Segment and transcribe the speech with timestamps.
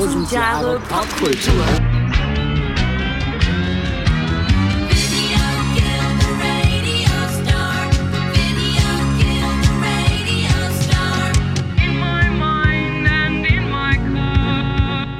[0.00, 1.52] Tausend Jahre Popkultur.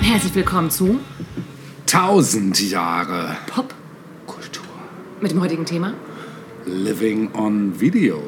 [0.00, 0.99] Herzlich willkommen zu
[1.85, 3.75] Tausend Jahre Pop
[4.26, 4.64] Kultur.
[5.21, 5.93] mit dem heutigen Thema.
[6.64, 8.22] Living on Video.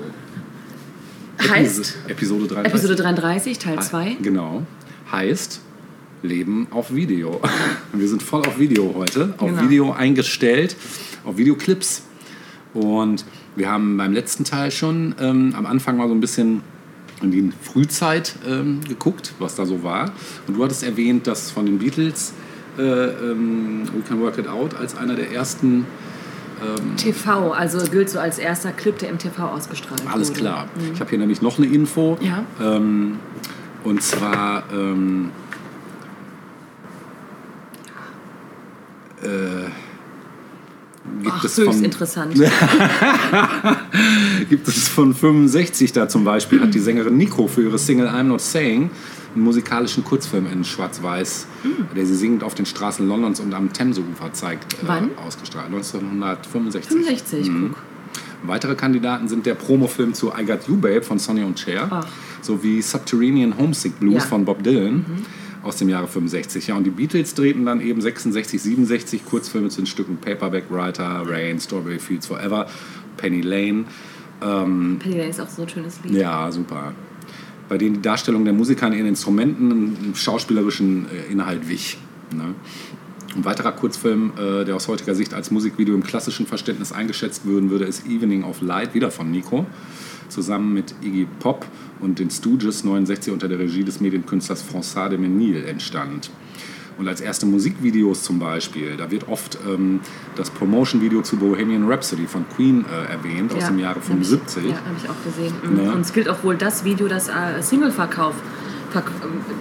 [1.49, 2.67] Heißt Episode 33.
[2.67, 4.17] Episode 33, Teil 2.
[4.21, 4.67] Genau.
[5.11, 5.63] Heißt
[6.23, 7.41] Leben auf Video.
[7.93, 9.35] Wir sind voll auf Video heute.
[9.39, 9.63] Auf Genau.
[9.63, 10.77] Video eingestellt.
[11.25, 12.03] Auf Videoclips.
[12.75, 16.63] Und wir haben beim letzten Teil schon ähm, am Anfang mal so ein bisschen
[17.21, 20.11] in die Frühzeit ähm, geguckt, was da so war.
[20.47, 22.33] Und du hattest erwähnt, dass von den Beatles
[22.79, 25.85] äh, ähm, We Can Work It Out als einer der ersten
[26.97, 30.41] TV, also gilt so als erster Clip, der im TV ausgestrahlt Alles wurde.
[30.41, 30.69] klar.
[30.95, 32.17] Ich habe hier nämlich noch eine Info.
[32.21, 32.45] Ja.
[32.63, 33.17] Ähm,
[33.83, 35.31] und zwar ähm,
[41.23, 42.35] gibt, Ach, es höchst von, interessant.
[44.49, 48.25] gibt es von 65 da zum Beispiel, hat die Sängerin Nico für ihre Single I'm
[48.25, 48.91] Not Saying
[49.35, 51.47] einen musikalischen Kurzfilm in Schwarz-Weiß,
[51.97, 55.11] der sie singend auf den Straßen Londons und am Themseufer zeigt, äh, Wann?
[55.27, 55.67] ausgestrahlt.
[55.69, 56.91] 1965.
[56.93, 57.69] 65, Mhm.
[57.71, 57.79] guck.
[58.45, 62.07] Weitere Kandidaten sind der Promofilm zu I Got You Babe von Sonny und Cher Ach.
[62.43, 64.25] sowie Subterranean Homesick Blues Ja.
[64.25, 64.29] Mhm.
[64.29, 65.05] von Bob Dylan
[65.63, 66.69] aus dem Jahre 65.
[66.69, 71.23] Ja, und die Beatles drehten dann eben 66, 67 Kurzfilme zu den Stücken Paperback Writer,
[71.27, 72.67] Rain, Strawberry Fields Forever,
[73.17, 73.85] Penny Lane.
[74.41, 76.15] Penny Lane ist auch so ein schönes Lied.
[76.15, 76.93] Ja, super.
[77.69, 81.97] Bei denen die Darstellung der Musiker an ihren Instrumenten einen schauspielerischen äh, Inhalt wich.
[82.35, 82.55] Ne?
[83.35, 87.71] Ein weiterer Kurzfilm, äh, der aus heutiger Sicht als Musikvideo im klassischen Verständnis eingeschätzt würden
[87.71, 89.65] würde, ist Evening of Light, wieder von Nico,
[90.33, 91.67] zusammen mit Iggy Pop
[92.01, 96.31] und den Stooges 69 unter der Regie des Medienkünstlers François de Menil entstand.
[96.99, 100.01] Und als erste Musikvideos zum Beispiel, da wird oft ähm,
[100.37, 104.65] das Promotion-Video zu Bohemian Rhapsody von Queen äh, erwähnt, aus dem Jahre hab ich- 75.
[104.65, 105.55] Ja, habe ich auch gesehen.
[105.65, 105.75] Mhm.
[105.87, 105.93] Ne?
[105.93, 108.35] Und es gilt auch wohl das Video, das äh, Single-Verkauf,
[108.91, 109.11] verk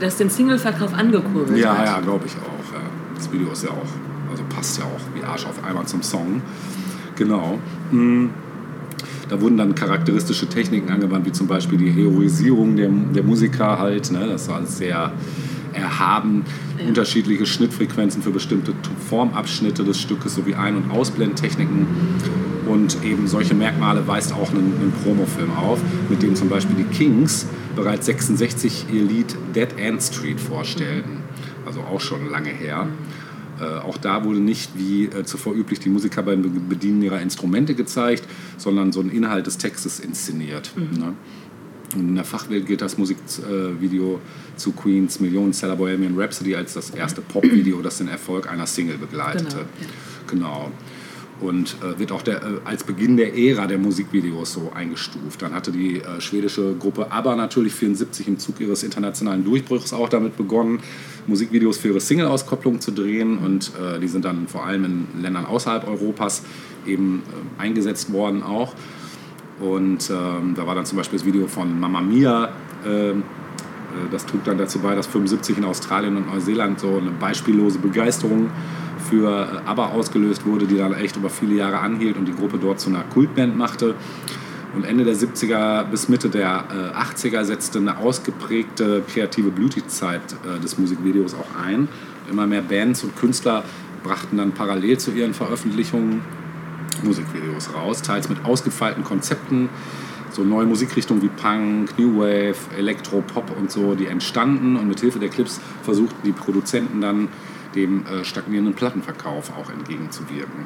[0.01, 1.85] das den Single-Verkauf angekurbelt Ja, hat.
[1.85, 2.73] ja, glaube ich auch.
[2.73, 2.81] Ja.
[3.15, 6.41] Das Video ist ja auch, also passt ja auch wie Arsch auf einmal zum Song.
[7.15, 7.59] Genau.
[7.91, 8.25] Mm.
[9.29, 14.11] Da wurden dann charakteristische Techniken angewandt, wie zum Beispiel die Heroisierung der, der Musiker halt.
[14.11, 14.27] Ne?
[14.27, 15.13] Das war alles sehr
[15.73, 16.43] erhaben.
[16.85, 18.73] Unterschiedliche Schnittfrequenzen für bestimmte
[19.09, 21.87] Formabschnitte des Stückes sowie Ein- und Ausblendtechniken.
[22.67, 25.79] Und eben solche Merkmale weist auch ein, ein Promofilm auf,
[26.09, 27.45] mit dem zum Beispiel die Kings
[27.75, 31.17] bereits 66 ihr Lied Dead End Street vorstellten.
[31.65, 32.87] Also auch schon lange her.
[32.87, 33.10] Äh,
[33.65, 37.75] auch da wurde nicht wie äh, zuvor üblich die Musiker beim Be- Bedienen ihrer Instrumente
[37.75, 38.23] gezeigt,
[38.57, 40.71] sondern so ein Inhalt des Textes inszeniert.
[40.75, 41.13] Ne?
[41.93, 44.19] Und in der Fachwelt gilt das Musikvideo
[44.55, 49.65] zu Queens Millionenseller Bohemian Rhapsody als das erste Popvideo, das den Erfolg einer Single begleitete.
[50.27, 50.71] Genau.
[51.41, 55.41] Und äh, wird auch der, äh, als Beginn der Ära der Musikvideos so eingestuft.
[55.41, 60.07] Dann hatte die äh, schwedische Gruppe ABBA natürlich 74 im Zug ihres internationalen Durchbruchs auch
[60.07, 60.79] damit begonnen,
[61.25, 63.39] Musikvideos für ihre Single-Auskopplung zu drehen.
[63.39, 66.43] Und äh, die sind dann vor allem in Ländern außerhalb Europas
[66.85, 67.23] eben
[67.59, 68.75] äh, eingesetzt worden auch.
[69.59, 72.49] Und ähm, da war dann zum Beispiel das Video von Mamma Mia.
[72.85, 73.23] ähm,
[73.91, 77.79] äh, das trug dann dazu bei, dass 75 in Australien und Neuseeland so eine beispiellose
[77.79, 78.49] Begeisterung
[79.01, 82.57] für äh, ABBA ausgelöst wurde, die dann echt über viele Jahre anhielt und die Gruppe
[82.57, 83.95] dort zu einer Kultband machte.
[84.73, 90.59] Und Ende der 70er bis Mitte der äh, 80er setzte eine ausgeprägte kreative Blütezeit äh,
[90.61, 91.89] des Musikvideos auch ein.
[92.29, 93.63] Immer mehr Bands und Künstler
[94.03, 96.21] brachten dann parallel zu ihren Veröffentlichungen
[97.03, 99.69] Musikvideos raus, teils mit ausgefeilten Konzepten,
[100.31, 104.99] so neue Musikrichtungen wie Punk, New Wave, Elektro, Pop und so, die entstanden und mit
[104.99, 107.27] Hilfe der Clips versuchten die Produzenten dann
[107.75, 110.65] dem äh, stagnierenden Plattenverkauf auch entgegenzuwirken.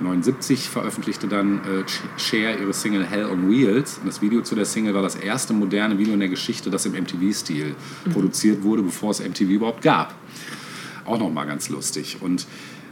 [0.00, 1.84] 1979 veröffentlichte dann äh,
[2.18, 4.00] Cher ihre Single Hell on Wheels.
[4.04, 6.92] Das Video zu der Single war das erste moderne Video in der Geschichte, das im
[6.92, 7.74] MTV-Stil
[8.12, 10.14] produziert wurde, bevor es MTV überhaupt gab.
[11.04, 12.18] Auch nochmal ganz lustig.
[12.20, 12.46] Und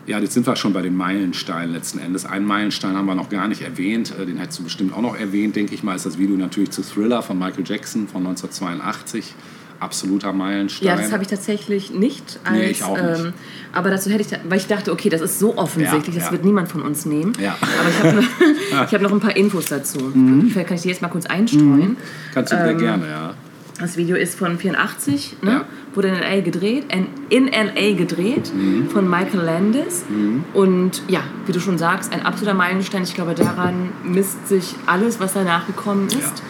[0.06, 2.24] ja, jetzt sind wir schon bei den Meilensteinen letzten Endes.
[2.24, 4.14] Einen Meilenstein haben wir noch gar nicht erwähnt.
[4.18, 6.70] Äh, Den hättest du bestimmt auch noch erwähnt, denke ich mal, ist das Video natürlich
[6.70, 9.34] zu Thriller von Michael Jackson von 1982.
[9.80, 10.86] Absoluter Meilenstein.
[10.88, 12.52] Ja, das habe ich tatsächlich nicht als.
[12.56, 13.24] Nee, ich auch nicht.
[13.24, 13.32] Ähm,
[13.72, 16.26] aber dazu hätte ich, da, weil ich dachte, okay, das ist so offensichtlich, Ja, das
[16.26, 16.32] ja.
[16.32, 17.32] wird niemand von uns nehmen.
[17.40, 17.56] Ja.
[17.80, 18.16] Aber ich habe
[18.76, 19.98] noch, hab noch ein paar Infos dazu.
[19.98, 20.50] Mhm.
[20.50, 21.96] Vielleicht kann ich die jetzt mal kurz einstreuen.
[22.34, 23.34] Kannst du sehr gerne, ja.
[23.78, 25.50] Das Video ist von 84, ne?
[25.50, 25.64] Ja.
[25.94, 28.52] wurde in LA gedreht, in, in LA gedreht
[28.92, 30.04] von Michael Landis.
[30.52, 33.04] Und ja, wie du schon sagst, ein absoluter Meilenstein.
[33.04, 36.42] Ich glaube, daran misst sich alles, was danach gekommen ist.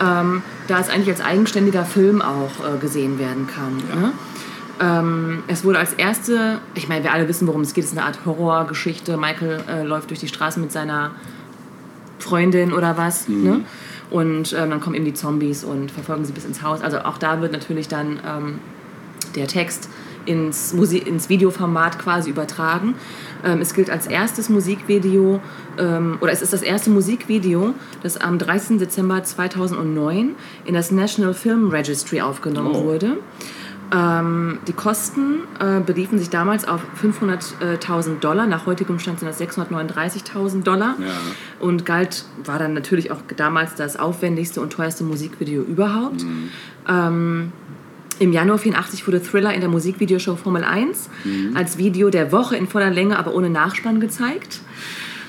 [0.00, 3.82] Ähm, da es eigentlich als eigenständiger Film auch äh, gesehen werden kann.
[3.88, 4.00] Ja.
[4.00, 4.12] Ne?
[4.80, 7.96] Ähm, es wurde als erste, ich meine, wir alle wissen, worum es geht, es ist
[7.96, 9.16] eine Art Horrorgeschichte.
[9.16, 11.12] Michael äh, läuft durch die Straße mit seiner
[12.18, 13.28] Freundin oder was.
[13.28, 13.60] Ne?
[14.10, 16.80] Und ähm, dann kommen eben die Zombies und verfolgen sie bis ins Haus.
[16.80, 18.58] Also auch da wird natürlich dann ähm,
[19.34, 19.88] der Text
[20.26, 22.94] ins, Musi ins Videoformat quasi übertragen.
[23.44, 25.40] Ähm, es gilt als erstes Musikvideo,
[25.78, 28.78] ähm, oder es ist das erste Musikvideo, das am 30.
[28.78, 30.34] Dezember 2009
[30.64, 32.84] in das National Film Registry aufgenommen Oh.
[32.84, 33.18] wurde.
[33.94, 38.46] Ähm, die Kosten äh, beliefen sich damals auf 500.000 Dollar.
[38.46, 40.96] Nach heutigem Stand sind das 639.000 Dollar.
[40.98, 41.06] Ja.
[41.60, 46.24] Und galt, war dann natürlich auch damals das aufwendigste und teuerste Musikvideo überhaupt.
[46.88, 47.52] Ähm,
[48.18, 51.10] Im Januar 84 wurde Thriller in der Musikvideoshow Formel 1
[51.54, 54.60] als Video der Woche in voller Länge, aber ohne Nachspann gezeigt.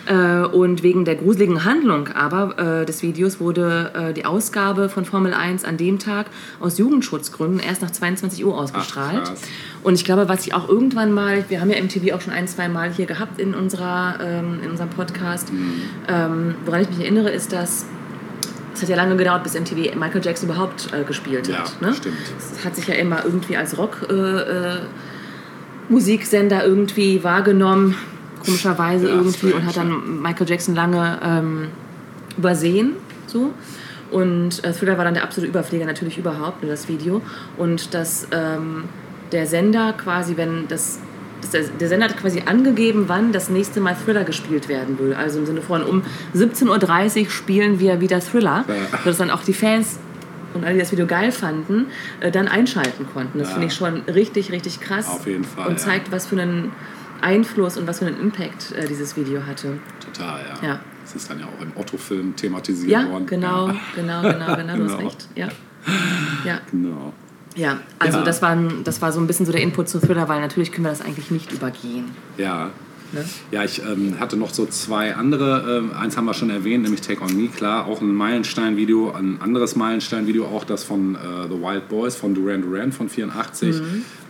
[0.06, 5.04] Äh, und wegen der gruseligen Handlung aber äh, des Videos wurde äh, die Ausgabe von
[5.04, 6.28] Formel 1 an dem Tag
[6.60, 9.26] aus Jugendschutzgründen erst nach 22 Uhr ausgestrahlt.
[9.26, 9.42] krass.
[9.84, 12.48] und ich glaube, was ich auch irgendwann mal, wir haben ja MTV auch schon ein,
[12.48, 15.52] zwei Mal hier gehabt in, unserer, ähm, in unserem Podcast,
[16.08, 17.86] ähm, woran ich mich erinnere, ist, dass
[18.76, 21.82] es hat ja lange gedauert, bis MTV Michael Jackson überhaupt äh, gespielt Ja, hat.
[21.82, 21.94] Ne?
[21.94, 22.16] stimmt.
[22.38, 24.78] Es hat sich ja immer irgendwie als Rock äh, äh,
[25.90, 27.96] Musiksender irgendwie wahrgenommen,
[28.44, 31.68] komischerweise Ja, irgendwie, und hat dann Michael Jackson lange ähm,
[32.38, 32.94] übersehen.
[33.28, 33.54] So.
[34.12, 37.22] Und äh, Thriller war dann der absolute Überpfleger natürlich überhaupt, nur das Video.
[37.58, 38.86] Und dass ähm,
[39.32, 41.00] der Sender quasi, wenn das.
[41.54, 45.14] Der, der Sender hat quasi angegeben, wann das nächste Mal Thriller gespielt werden will.
[45.14, 46.02] Also im Sinne von um
[46.36, 48.66] 17.30 Uhr spielen wir wieder Thriller.
[48.68, 48.98] Ja.
[49.04, 50.00] Sodass dann auch die Fans
[50.54, 51.88] und alle, die das Video geil fanden,
[52.22, 53.40] äh, dann einschalten konnten.
[53.40, 53.54] Das Ja.
[53.56, 55.08] finde ich schon richtig, richtig krass.
[55.10, 55.78] Auf jeden Fall, Und ja.
[55.78, 56.72] zeigt, was für einen
[57.22, 59.78] Einfluss und was für einen Impact äh, dieses Video hatte.
[60.14, 60.68] Total, ja.
[60.68, 60.80] Ja.
[61.04, 63.26] Das ist dann ja auch im Otto-Film thematisiert Ja, worden.
[63.28, 63.76] genau, Ja.
[63.96, 65.08] genau, genau, genau, du hast Genau.
[65.10, 65.28] recht.
[65.36, 65.48] Ja.
[66.44, 67.14] Ja, Genau.
[67.56, 67.80] Ja.
[68.00, 68.24] also Ja.
[68.24, 70.86] Das, war, das war so ein bisschen so der Input zu Thriller, weil natürlich können
[70.86, 72.12] wir das eigentlich nicht übergehen.
[72.38, 72.72] Ja.
[73.12, 73.24] Ne?
[73.52, 75.78] Ja, ich ähm, hatte noch so zwei andere.
[75.78, 79.12] Ähm, eins haben wir schon erwähnt, nämlich Take On Me, klar, auch ein Meilenstein-Video.
[79.12, 83.82] Ein anderes Meilenstein-Video, auch das von äh, The Wild Boys von Duran Duran von 84.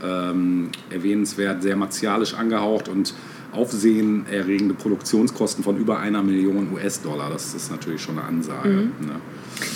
[0.03, 3.13] Ähm, erwähnenswert, sehr martialisch angehaucht und
[3.55, 7.29] aufsehenerregende Produktionskosten von über einer Million US-Dollar.
[7.29, 8.69] Das ist natürlich schon eine Ansage.
[8.69, 8.89] Ne?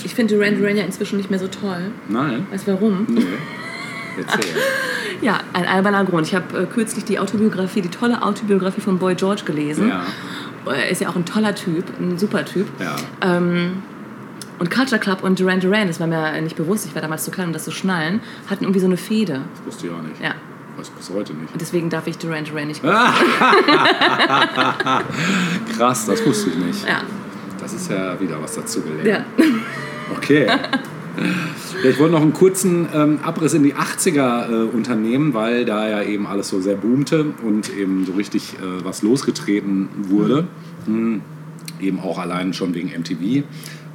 [0.04, 1.92] Ich finde Duran Duran ja inzwischen nicht mehr so toll.
[2.08, 2.46] Nein?
[2.52, 3.06] Weißt du warum?
[3.10, 3.24] Nee.
[4.18, 4.46] Erzähl.
[5.22, 6.26] Ja, ein alberner Grund.
[6.28, 9.90] Ich habe äh, kürzlich die Autobiografie, die tolle Autobiografie von Boy George gelesen.
[9.90, 10.04] ja,
[10.66, 12.68] Er ist ja auch ein toller Typ, ein super Typ.
[12.80, 12.96] ja.
[13.22, 13.84] Ähm,
[14.60, 17.32] und Culture Club und Duran Duran, das war mir nicht bewusst, ich war damals zu
[17.32, 19.42] klein, um das zu schnallen, hatten irgendwie so eine Fehde.
[19.56, 20.22] Das wusste ich auch nicht.
[20.24, 20.36] Ja.
[20.80, 21.52] Weiß bis heute nicht.
[21.52, 22.82] Und deswegen darf ich Duran Duran nicht
[25.78, 26.88] Krass, das wusste ich nicht.
[26.88, 27.02] Ja.
[27.60, 29.26] Das ist ja wieder was dazu gelernt.
[29.38, 29.46] ja.
[30.18, 30.48] Okay.
[30.48, 30.58] Ja,
[31.88, 36.02] ich wollte noch einen kurzen ähm, Abriss in die 80er äh, unternehmen, weil da ja
[36.02, 40.48] eben alles so sehr boomte und eben so richtig äh, was losgetreten wurde.
[40.86, 41.22] Hm,
[41.80, 43.44] eben auch allein schon wegen MTV.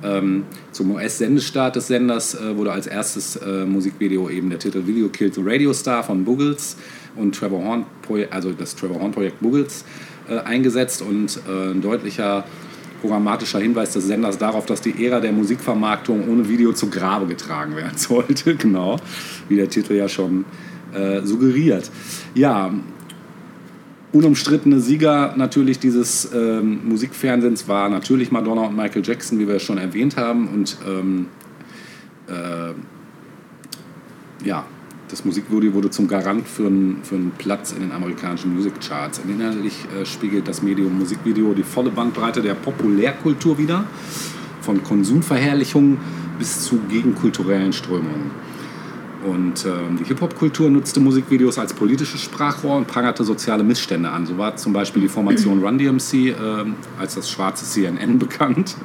[0.05, 5.09] Ähm, zum US-Sendestart des Senders äh, wurde als erstes äh, Musikvideo eben der Titel Video
[5.09, 6.77] Killed the Radio Star von Buggles
[7.17, 7.87] und Trevor Horn,
[8.31, 9.85] also das Trevor Horn Projekt Buggles
[10.29, 12.45] äh, eingesetzt und äh, ein deutlicher
[13.01, 17.77] programmatischer Hinweis des Senders darauf, dass die Ära der Musikvermarktung ohne Video zu Grabe getragen
[17.77, 18.57] werden sollte.
[18.57, 18.97] genau,
[19.49, 20.45] wie der Titel ja schon
[20.95, 21.91] äh, suggeriert.
[22.35, 22.73] Ja,
[24.15, 29.77] unumstrittene Sieger natürlich dieses ähm, Musikfernsehens war natürlich Madonna und Michael Jackson, wie wir schon
[29.77, 30.49] erwähnt haben.
[30.49, 31.27] Und ähm,
[32.29, 32.73] äh,
[34.47, 34.65] ja,
[35.09, 39.21] das Musikvideo wurde zum Garant für einen, für einen Platz in den amerikanischen Musikcharts.
[39.29, 43.85] Inhaltlich äh, spiegelt das Medium Musikvideo die volle Bandbreite der Populärkultur wider,
[44.61, 45.99] von Konsumverherrlichung
[46.39, 48.31] bis zu gegenkulturellen Strömungen.
[49.25, 54.27] Und ähm, die Hip-Hop-Kultur nutzte Musikvideos als politisches Sprachrohr und prangerte soziale Missstände an.
[54.27, 58.77] So war zum Beispiel die Formation Run DMC ähm, als das schwarze CNN bekannt.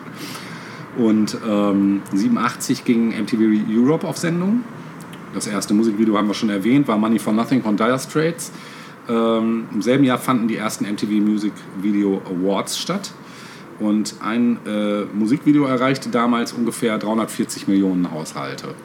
[0.98, 4.64] Und ähm, 87 ging MTV Europe auf Sendung.
[5.34, 8.52] Das erste Musikvideo haben wir schon erwähnt, war Money for Nothing von Dire Straits.
[9.10, 13.12] Ähm, Im selben Jahr fanden die ersten MTV Music Video Awards statt.
[13.80, 18.76] Und ein äh, Musikvideo erreichte damals ungefähr 340 Millionen Haushalte.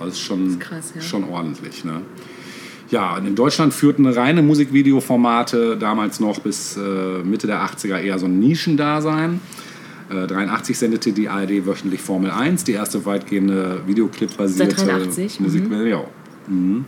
[0.00, 1.00] Also schon, krass, ja.
[1.00, 1.84] schon ordentlich.
[1.84, 2.02] Ne?
[2.90, 6.80] Ja, in Deutschland führten reine Musikvideoformate damals noch bis äh,
[7.22, 9.40] Mitte der 80er eher so ein Nischendasein.
[10.10, 15.40] Äh, 83 sendete die ARD wöchentlich Formel 1, die erste weitgehende Videoclip-basierte Seit 83?
[15.40, 16.00] Musikvideo.
[16.00, 16.04] Ja.
[16.48, 16.84] Mhm.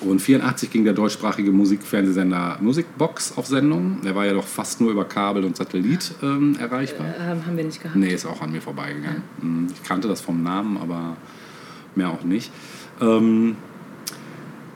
[0.00, 4.00] Und 84 ging der deutschsprachige Musikfernsehsender Musicbox auf Sendung.
[4.04, 7.06] Der war ja doch fast nur über Kabel und Satellit ähm, erreichbar.
[7.06, 7.96] Äh, haben wir nicht gehabt.
[7.96, 9.22] Nee, ist auch an mir vorbeigegangen.
[9.40, 9.68] Mhm.
[9.72, 11.16] Ich kannte das vom Namen, aber
[11.96, 12.50] mehr auch nicht.
[13.00, 13.56] Ähm,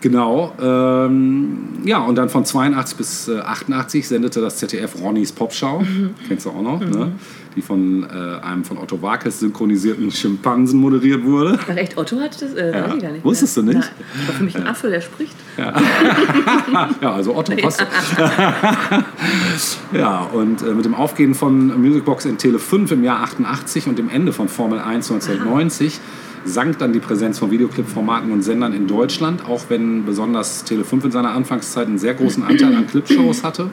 [0.01, 0.53] Genau.
[0.63, 5.83] Ähm, ja, und dann von 82 bis äh, 88 sendete das ZDF Ronnys Popschau.
[6.29, 7.11] Kennst du auch noch, ne?
[7.57, 11.59] Die von äh, einem von Otto Wakes synchronisierten Schimpansen moderiert wurde.
[11.61, 12.55] Ach echt, Otto hat das?
[12.55, 12.87] Äh, Ja.
[12.95, 13.25] gar nicht.
[13.25, 13.77] Wusstest du nicht?
[13.79, 15.35] Das war für mich ein Affe, der spricht.
[15.57, 15.75] Ja,
[17.13, 17.85] also Otto passt.
[19.93, 23.99] ja, und äh, mit dem Aufgehen von Musicbox in Tele 5 im Jahr 88 und
[23.99, 25.99] dem Ende von Formel 1 1990
[26.45, 31.07] sank dann die Präsenz von Videoclip-Formaten und Sendern in Deutschland, auch wenn besonders Tele 5
[31.07, 33.71] in seiner Anfangszeit einen sehr großen Anteil an Clipshows hatte.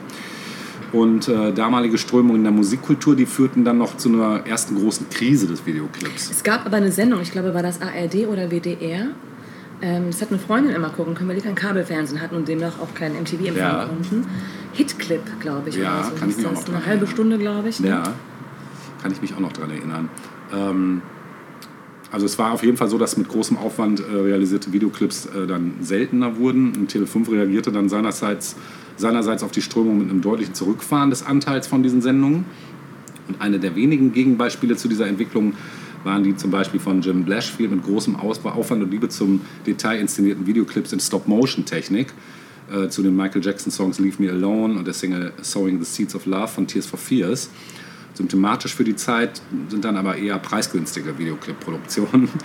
[0.92, 5.08] Und äh, damalige Strömungen in der Musikkultur, die führten dann noch zu einer ersten großen
[5.10, 6.30] Krise des Videoclips.
[6.30, 9.08] Es gab aber eine Sendung, ich glaube, war das ARD oder WDR.
[9.82, 12.78] Ähm, das hat eine Freundin immer gucken können, weil die kein Kabelfernsehen hatten und demnach
[12.80, 13.84] auch kein MTV empfangen Ja.
[13.84, 14.26] konnten.
[14.72, 15.76] Hitclip, glaube ich.
[15.76, 17.06] Ja, so kann ich mich auch noch dran Eine halbe.
[17.06, 17.80] Stunde, glaube ich.
[17.80, 17.88] ne?
[17.88, 18.02] Ja,
[19.02, 20.08] kann ich mich auch noch dran erinnern.
[20.54, 21.02] Ähm,
[22.12, 25.46] also es war auf jeden Fall so, dass mit großem Aufwand äh, realisierte Videoclips äh,
[25.46, 26.74] dann seltener wurden.
[26.76, 28.56] Und Tele5 reagierte dann seinerseits,
[28.96, 32.44] seinerseits auf die Strömung mit einem deutlichen Zurückfahren des Anteils von diesen Sendungen.
[33.28, 35.54] Und eine der wenigen Gegenbeispiele zu dieser Entwicklung
[36.04, 39.98] waren die zum Beispiel von Jim Blashfield mit großem Ausbau, Aufwand und Liebe zum Detail
[39.98, 42.14] inszenierten Videoclips in Stop-Motion-Technik
[42.72, 46.24] äh, zu den Michael Jackson-Songs Leave Me Alone und der Single Sowing the Seeds of
[46.26, 47.50] Love von Tears for Fears.
[48.16, 52.28] Symptomatisch für die Zeit sind dann aber eher preisgünstige Videoclip-Produktionen.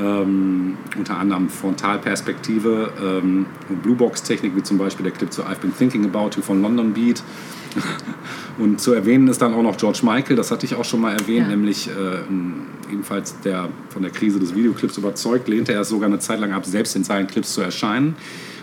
[0.00, 5.76] Ähm, unter anderem Frontalperspektive ähm, und Bluebox-Technik, wie zum Beispiel der Clip zu I've Been
[5.76, 7.22] Thinking About You von London Beat.
[8.58, 11.12] Und zu erwähnen ist dann auch noch George Michael, das hatte ich auch schon mal
[11.12, 11.48] erwähnt, Ja.
[11.48, 16.18] nämlich äh, ebenfalls der von der Krise des Videoclips überzeugt, lehnte er es sogar eine
[16.20, 18.14] Zeit lang ab, selbst in seinen Clips zu erscheinen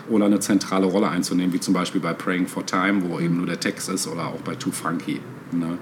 [0.08, 3.46] oder eine zentrale Rolle einzunehmen, wie zum Beispiel bei Praying for Time, wo eben nur
[3.46, 5.20] der Text ist, oder auch bei Too Funky.
[5.52, 5.78] Ne?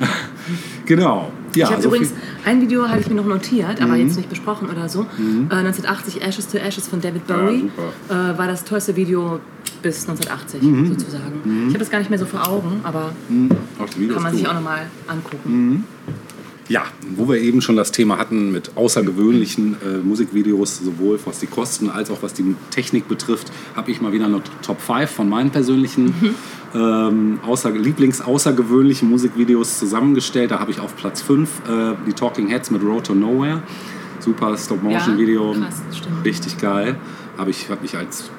[0.86, 1.30] genau.
[1.54, 2.12] Ja, ich habe so übrigens
[2.44, 4.06] ein Video habe ich mir noch notiert, aber Mhm.
[4.06, 5.02] jetzt nicht besprochen oder so.
[5.50, 7.70] Äh, 1980 Ashes to Ashes von David Bowie
[8.08, 9.40] äh, war das tollste Video
[9.82, 10.86] bis 1980 Mhm.
[10.88, 11.64] sozusagen.
[11.68, 13.12] Ich habe das gar nicht mehr so vor Augen, aber
[13.96, 15.84] Videos kann man sich auch nochmal angucken.
[16.68, 21.46] Ja, wo wir eben schon das Thema hatten mit außergewöhnlichen äh, Musikvideos, sowohl was die
[21.46, 25.28] Kosten als auch was die Technik betrifft, habe ich mal wieder eine Top 5 von
[25.28, 26.12] meinen persönlichen
[26.74, 30.50] ähm, außer, Lieblings-außergewöhnlichen Musikvideos zusammengestellt.
[30.50, 33.62] Da habe ich auf Platz 5 äh, die Talking Heads mit Road to Nowhere.
[34.18, 35.54] Super Stop-Motion-Video.
[35.54, 35.68] Ja.
[36.24, 36.96] Richtig geil.
[37.38, 38.30] Habe ich, hab mich als,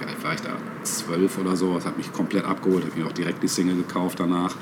[0.00, 0.50] ja, ich war ich da,
[0.82, 2.84] zwölf oder so, das hat mich komplett abgeholt.
[2.86, 4.54] Habe mir auch direkt die Single gekauft danach.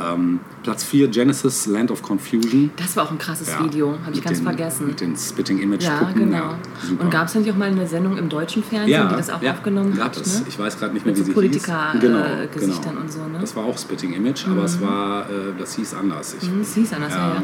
[0.00, 2.70] Ähm, Platz 4 Genesis Land of Confusion.
[2.76, 4.86] Das war auch ein krasses Ja, Video, habe ich ganz den, vergessen.
[4.88, 6.14] Mit den Spitting Image Ja, Puppen.
[6.30, 6.36] genau.
[6.36, 6.58] Ja.
[6.98, 9.42] Und gab es nicht auch mal eine Sendung im deutschen Fernsehen, ja, die das auch
[9.42, 10.16] aufgenommen gab hat?
[10.20, 10.40] es.
[10.40, 10.46] Ne?
[10.48, 11.60] Ich weiß gerade nicht mehr, Mit wie so sie hieß.
[12.00, 13.38] Politiker-Gesichtern und so, ne?
[13.40, 16.36] Das war auch Spitting Image, aber es war, äh, das hieß anders.
[16.40, 17.42] Ich, Mhm, Das hieß anders, ja.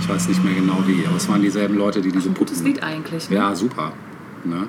[0.00, 2.58] ich weiß nicht mehr genau wie, aber es waren dieselben Leute, die diese Ein gutes
[2.58, 2.74] Puppen.
[2.74, 3.30] Lied eigentlich.
[3.30, 3.36] Ne?
[3.36, 3.92] Ja, super.
[4.44, 4.66] Ne?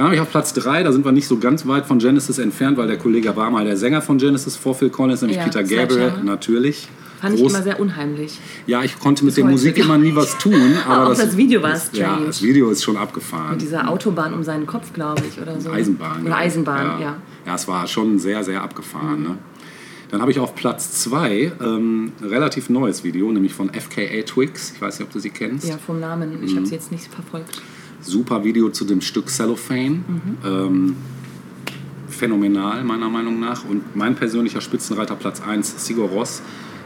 [0.00, 2.38] Dann habe ich auf Platz 3, da sind wir nicht so ganz weit von Genesis
[2.38, 5.44] entfernt, weil der Kollege war mal der Sänger von Genesis vor Phil Collins, nämlich Ja,
[5.44, 5.62] Peter.
[5.62, 6.88] Gabriel, natürlich.
[7.20, 8.38] Fand ich Groß- immer sehr unheimlich.
[8.66, 10.54] ja, ich konnte mit der Musik immer nie was tun.
[10.88, 12.26] Aber Auch das Video war Ja, strange.
[12.28, 13.50] das Video ist schon abgefahren.
[13.50, 15.68] Mit dieser Autobahn um seinen Kopf, glaube ich, oder so.
[15.70, 16.22] Eisenbahn.
[16.22, 16.36] Oder ja.
[16.36, 17.00] Eisenbahn, ja.
[17.00, 17.16] ja.
[17.44, 19.22] Ja, es war schon sehr, sehr abgefahren.
[19.22, 19.36] Ne?
[20.10, 24.72] Dann habe ich auf Platz 2 ähm, ein relativ neues Video, nämlich von FKA Twigs.
[24.76, 25.68] Ich weiß nicht, ob du sie kennst.
[25.68, 26.38] Ja, vom Namen.
[26.38, 26.44] Mhm.
[26.46, 27.60] Ich habe sie jetzt nicht verfolgt.
[28.00, 30.00] Super Video zu dem Stück Cellophane.
[30.06, 30.38] Mhm.
[30.44, 30.96] Ähm,
[32.08, 33.64] phänomenal, meiner Meinung nach.
[33.64, 36.42] Und mein persönlicher Spitzenreiter Platz 1, Sigur Ross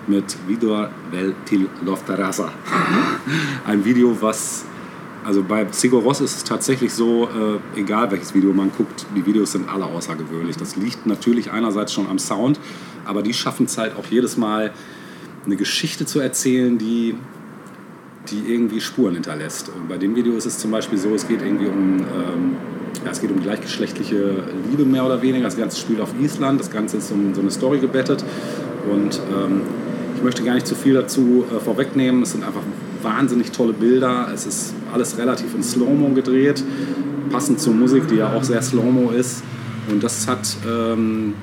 [0.06, 2.52] mit Vidor vel til Loftarasa.
[3.66, 4.64] Ein Video, was.
[5.24, 7.28] Also bei Sigur Ross ist es tatsächlich so,
[7.74, 10.58] äh, egal welches Video man guckt, die Videos sind alle außergewöhnlich.
[10.58, 12.60] Das liegt natürlich einerseits schon am Sound,
[13.06, 14.72] aber die schaffen es halt auch jedes Mal,
[15.46, 17.14] eine Geschichte zu erzählen, die
[18.30, 19.68] die irgendwie Spuren hinterlässt.
[19.68, 22.56] Und bei dem Video ist es zum Beispiel so, es geht irgendwie um, ähm,
[23.04, 25.44] ja, es geht um gleichgeschlechtliche Liebe mehr oder weniger.
[25.44, 28.24] Das Ganze spielt auf Island, das Ganze ist um so eine Story gebettet.
[28.90, 29.62] Und ähm,
[30.16, 32.22] ich möchte gar nicht zu viel dazu äh, vorwegnehmen.
[32.22, 32.62] Es sind einfach
[33.02, 34.28] wahnsinnig tolle Bilder.
[34.32, 36.64] Es ist alles relativ in Slow-Mo gedreht,
[37.30, 39.42] passend zur Musik, die ja auch sehr Slow-Mo ist.
[39.90, 41.34] Und das hat, ähm,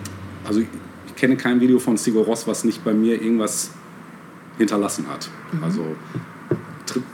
[0.47, 0.67] also ich,
[1.15, 3.69] kenne kein Video von Sigur Ross, was nicht bei mir irgendwas
[4.57, 5.29] hinterlassen hat.
[5.61, 6.19] Also tri-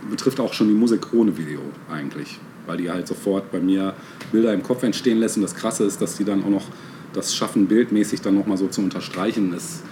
[0.09, 3.93] betrifft auch schon die Musik ohne Video eigentlich, weil die halt sofort bei mir
[4.31, 5.35] Bilder im Kopf entstehen lässt.
[5.37, 6.65] Und das Krasse ist, dass die dann auch noch
[7.13, 9.83] das schaffen, bildmäßig dann nochmal so zu unterstreichen, ist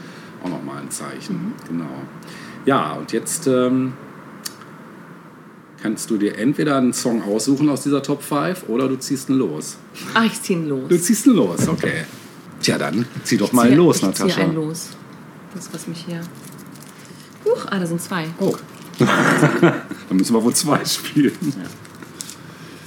[0.44, 1.54] auch nochmal ein Zeichen.
[1.68, 1.86] Genau.
[2.66, 3.94] Ja, und jetzt ähm,
[5.82, 9.36] kannst du dir entweder einen Song aussuchen aus dieser Top 5 oder du ziehst ihn
[9.38, 9.78] los.
[10.14, 10.88] Ach, ich zieh ihn los.
[10.90, 12.06] Du ziehst ihn los, okay.
[12.62, 14.36] Tja, dann zieh doch mal Zieh- los, ich Natascha.
[14.36, 14.90] Zieh ein los.
[15.54, 16.22] Das, was mich hier.
[17.46, 18.26] Huch, ah, da sind zwei.
[18.40, 18.56] Oh.
[19.62, 21.34] dann müssen wir wohl zwei spielen.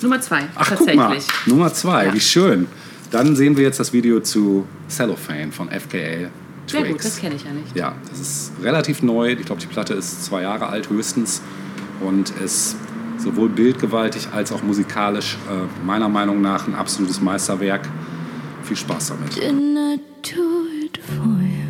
[0.01, 1.47] Nummer zwei, Ach, guck mal, tatsächlich.
[1.47, 2.15] Nummer zwei, Ja.
[2.15, 2.67] wie schön.
[3.11, 6.29] Dann sehen wir jetzt das Video zu Cellophane von FKA
[6.67, 7.05] Sehr gut, Twigs.
[7.05, 7.75] das kenne ich ja nicht.
[7.75, 9.33] Ja, das ist relativ neu.
[9.33, 11.41] Ich glaube, die Platte ist zwei Jahre alt höchstens
[12.01, 12.77] und ist
[13.17, 17.89] sowohl bildgewaltig als auch musikalisch äh, meiner Meinung nach ein absolutes Meisterwerk.
[18.63, 19.33] Viel Spaß damit.
[19.33, 21.67] Didn't I do it for you?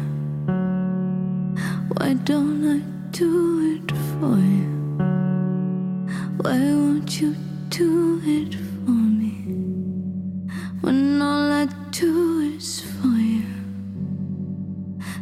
[1.95, 2.83] Why don't I
[3.18, 3.92] do it
[4.26, 4.68] you?
[6.40, 7.34] Why won't you
[7.68, 9.34] do it for me?
[10.80, 13.44] When all I do is for you.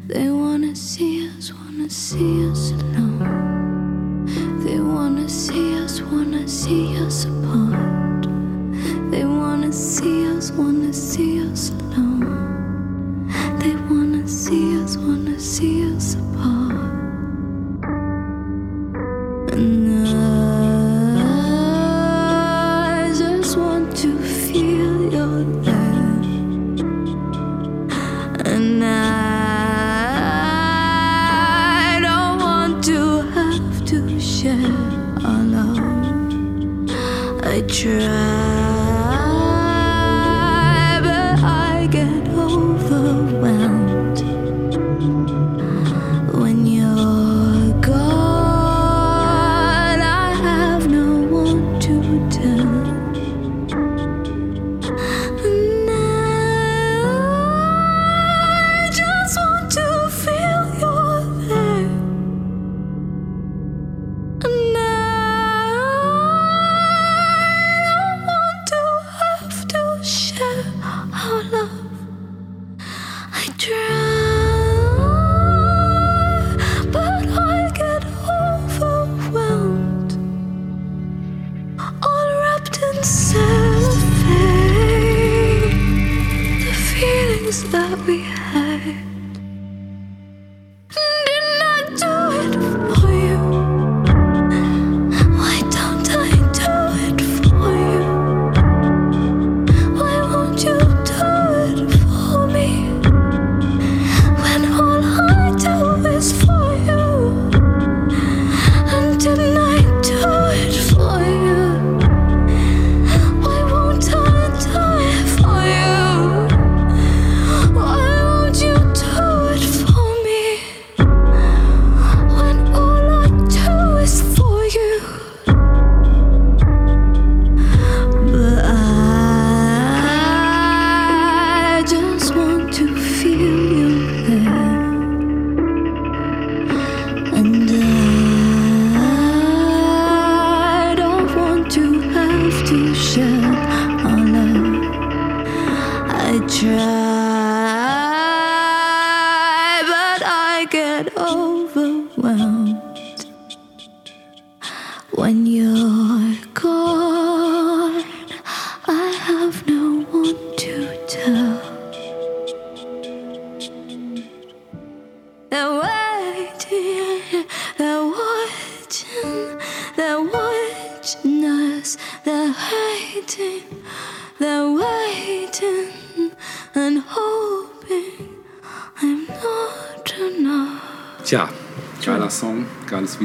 [0.07, 4.27] They wanna see us, wanna see us alone.
[4.65, 7.66] They wanna see us, wanna see us apart.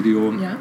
[0.01, 0.33] Geiles Video.
[0.41, 0.55] Ja.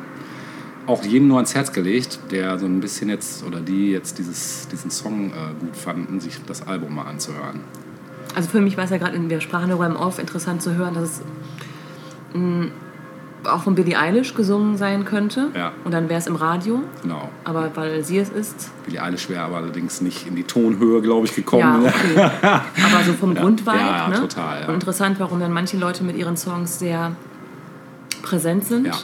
[0.87, 4.66] Auch jedem nur ans Herz gelegt, der so ein bisschen jetzt oder die jetzt dieses,
[4.68, 7.61] diesen Song äh, gut fanden, sich das Album mal anzuhören.
[8.35, 10.74] Also für mich war es ja gerade, in- wir sprachen darüber im Off, interessant zu
[10.74, 11.20] hören, dass es
[12.35, 12.68] mh,
[13.44, 15.48] auch von Billie Eilish gesungen sein könnte.
[15.55, 15.72] Ja.
[15.85, 16.81] Und dann wäre es im Radio.
[17.03, 17.29] Genau.
[17.44, 21.26] Aber weil sie es ist, Billie Eilish wäre aber allerdings nicht in die Tonhöhe, glaube
[21.26, 21.61] ich, gekommen.
[21.61, 21.87] ja, ne?
[21.87, 22.31] okay.
[22.85, 23.76] Aber so vom Grundvibe.
[23.76, 24.16] Ja, ja, ne?
[24.16, 24.68] total, ja.
[24.68, 27.12] Und interessant, warum dann manche Leute mit ihren Songs sehr
[28.22, 28.87] präsent sind.
[28.88, 28.94] Ja.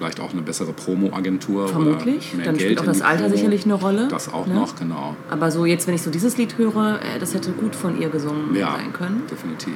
[0.00, 1.68] Vielleicht auch eine bessere Promo-Agentur.
[1.68, 2.28] Vermutlich.
[2.30, 3.36] Oder mehr Dann Geld spielt auch das Alter Promo.
[3.36, 4.08] sicherlich eine Rolle.
[4.08, 4.54] Das auch ne?
[4.54, 5.14] noch, genau.
[5.28, 8.08] Aber so jetzt, wenn ich so dieses Lied höre, äh, das hätte gut von ihr
[8.08, 9.24] gesungen Ja, sein können.
[9.30, 9.74] definitiv.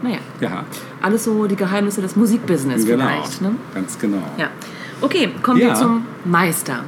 [0.00, 0.64] Naja, Ja,
[1.02, 3.04] alles so die Geheimnisse des Musikbusiness genau.
[3.04, 3.42] vielleicht.
[3.42, 3.50] Ne?
[3.74, 4.22] Ganz genau.
[4.38, 4.48] Ja.
[5.02, 5.74] Okay, kommen wir Ja.
[5.74, 6.84] zum Meister.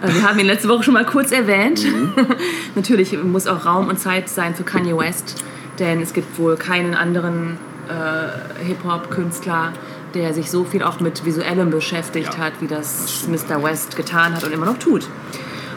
[0.00, 1.84] Äh, Wir haben ihn letzte Woche schon mal kurz erwähnt.
[1.84, 2.14] Mhm.
[2.76, 5.44] Natürlich muss auch Raum und Zeit sein für Kanye West,
[5.78, 7.58] denn es gibt wohl keinen anderen
[7.90, 9.72] äh, Hip-Hop-Künstler,
[10.14, 13.62] der sich so viel auch mit Visuellem beschäftigt Ja, hat, wie das, das Mr.
[13.62, 15.08] West getan hat und immer noch tut.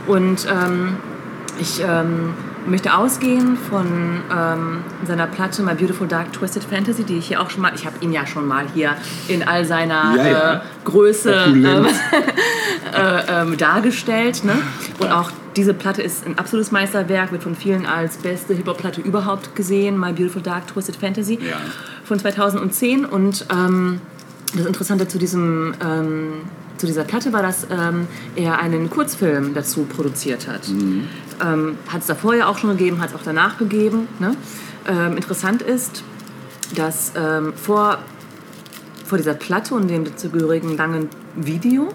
[0.05, 0.97] Und ähm,
[1.59, 2.33] ich ähm,
[2.67, 3.85] möchte ausgehen von
[4.31, 7.85] ähm, seiner Platte My Beautiful Dark Twisted Fantasy, die ich hier auch schon mal, ich
[7.85, 8.95] habe ihn ja schon mal hier
[9.27, 10.53] in all seiner Ja, ja.
[10.55, 11.95] Äh, Größe ähm, Opulent.
[13.29, 14.43] ähm, dargestellt.
[14.43, 14.53] Ne?
[14.99, 19.55] Und auch diese Platte ist ein absolutes Meisterwerk, wird von vielen als beste Hip-Hop-Platte überhaupt
[19.55, 19.97] gesehen.
[19.99, 21.57] My Beautiful Dark Twisted Fantasy Ja.
[22.03, 23.05] von 2010.
[23.05, 23.99] Und ähm,
[24.55, 26.33] das Interessante zu, diesem, ähm,
[26.77, 30.69] zu dieser Platte war, dass ähm, er einen Kurzfilm dazu produziert hat.
[30.69, 34.07] Ähm, hat es davor ja auch schon gegeben, hat es auch danach gegeben.
[34.19, 34.35] Ne?
[34.87, 36.03] Ähm, interessant ist,
[36.75, 37.99] dass ähm, vor,
[39.05, 41.93] vor dieser Platte und dem dazugehörigen langen Video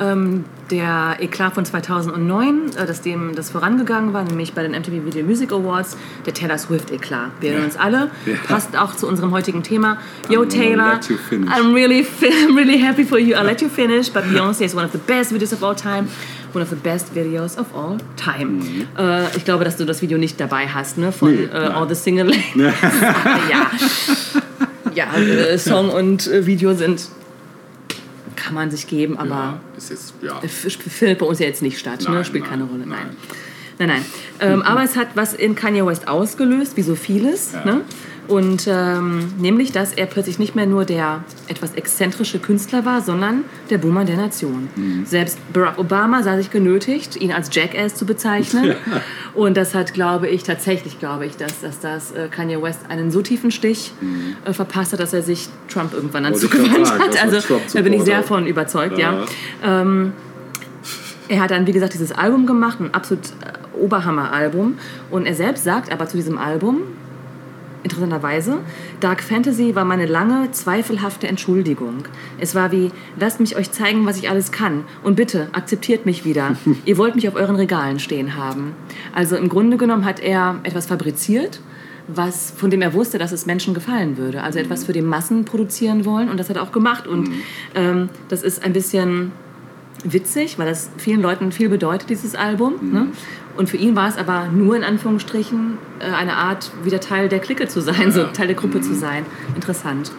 [0.00, 5.04] ähm, der Eklat von 2009, äh, das dem das vorangegangen war, nämlich bei den MTV
[5.04, 7.30] Video Music Awards, der Taylor Swift Eklat.
[7.40, 8.34] Wir erinnern uns alle, Ja.
[8.48, 9.98] passt auch zu unserem heutigen Thema.
[10.30, 11.00] Yo I'm Taylor.
[11.30, 13.34] I'm really, I'm really happy for you.
[13.36, 16.08] I'll let you finish, but Beyoncé is one of the best videos of all time.
[16.54, 18.60] One of the best videos of all time.
[18.96, 21.10] Äh, ich glaube, dass du das Video nicht dabei hast, ne?
[21.10, 21.36] Von Mhm.
[21.36, 21.66] Nee, äh.
[21.68, 22.72] All the Single Ladies.
[23.50, 23.70] ja.
[24.94, 27.08] Ja, äh, Song und äh, Video sind.
[28.44, 30.38] Kann man sich geben, aber Ja, ist jetzt, ja.
[30.42, 32.02] f- findet bei uns ja jetzt nicht statt.
[32.02, 32.10] ne?
[32.14, 32.86] Nein, Spielt nein, keine Rolle.
[32.86, 32.98] Nein.
[33.06, 33.16] nein.
[33.78, 34.04] Nein, nein.
[34.52, 37.52] Ähm, aber es hat was in Kanye West ausgelöst, wie so vieles.
[37.52, 37.64] Ja.
[37.64, 37.80] Ne?
[38.26, 43.44] Und ähm, nämlich, dass er plötzlich nicht mehr nur der etwas exzentrische Künstler war, sondern
[43.70, 44.68] der Boomer der Nation.
[44.76, 45.04] Mhm.
[45.04, 48.74] Selbst Barack Obama sah sich genötigt, ihn als Jackass zu bezeichnen.
[49.34, 53.10] Und das hat, glaube ich, tatsächlich glaube ich, dass, dass das äh, Kanye West einen
[53.10, 53.92] so tiefen Stich
[54.44, 56.38] äh, verpasst hat, dass er sich Trump irgendwann dann Mhm.
[56.38, 57.22] Zugewandt hat.
[57.22, 59.24] Also da bin ich sehr von überzeugt, ja.
[59.62, 60.12] Ähm,
[61.28, 64.78] er hat dann, wie gesagt, dieses Album gemacht, ein absolut äh, Oberhammer-Album.
[65.10, 66.82] Und er selbst sagt aber zu diesem Album,
[67.84, 68.58] interessanterweise,
[69.00, 72.04] Dark Fantasy war meine lange, zweifelhafte Entschuldigung.
[72.38, 74.84] Es war wie, lasst mich euch zeigen, was ich alles kann.
[75.02, 76.56] Und bitte, akzeptiert mich wieder.
[76.84, 78.72] Ihr wollt mich auf euren Regalen stehen haben.
[79.14, 81.60] Also im Grunde genommen hat er etwas fabriziert,
[82.08, 84.42] was, von dem er wusste, dass es Menschen gefallen würde.
[84.42, 86.28] Also etwas für die Massen produzieren wollen.
[86.28, 87.06] Und das hat er auch gemacht.
[87.06, 87.30] Und
[87.74, 89.32] ähm, das ist ein bisschen
[90.04, 92.74] witzig, weil das vielen Leuten viel bedeutet, dieses Album.
[92.92, 93.06] Ne?
[93.56, 97.38] Und für ihn war es aber nur in Anführungsstrichen äh, eine Art, wieder Teil der
[97.38, 99.24] Clique zu sein, so Teil der Gruppe zu sein.
[99.54, 100.10] Interessant.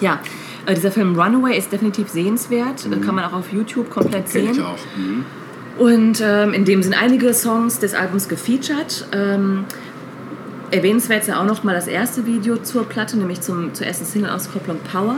[0.00, 0.20] Ja,
[0.66, 4.46] äh, dieser Film Runaway ist definitiv sehenswert, äh, kann man auch auf YouTube komplett Kenn
[4.46, 4.52] sehen.
[4.52, 4.78] ich auch.
[4.96, 5.24] Mhm.
[5.78, 9.06] Und ähm, in dem sind einige Songs des Albums gefeatured.
[9.12, 9.64] Ähm,
[10.70, 14.04] erwähnenswert ist ja auch noch mal das erste Video zur Platte, nämlich zum, zur ersten
[14.04, 15.16] Single-Auskopplung Power.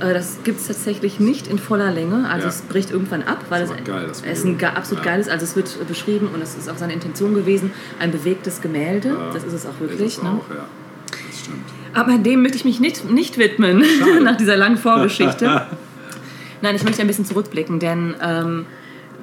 [0.00, 2.48] Äh, das gibt es tatsächlich nicht in voller Länge, also Ja.
[2.50, 4.68] es bricht irgendwann ab, weil es, geil, Video.
[4.70, 5.10] ein absolut Ja.
[5.12, 9.16] geiles, also es wird beschrieben und es ist auch seine Intention gewesen, ein bewegtes Gemälde,
[9.32, 10.00] das ist es auch wirklich.
[10.08, 10.30] Ist es ne?
[10.30, 10.64] auch, ja.
[11.10, 11.64] Das stimmt.
[11.92, 13.84] Aber dem möchte ich mich nicht, nicht widmen,
[14.22, 15.66] nach dieser langen Vorgeschichte.
[16.62, 18.66] Nein, ich möchte ein bisschen zurückblicken, denn ähm,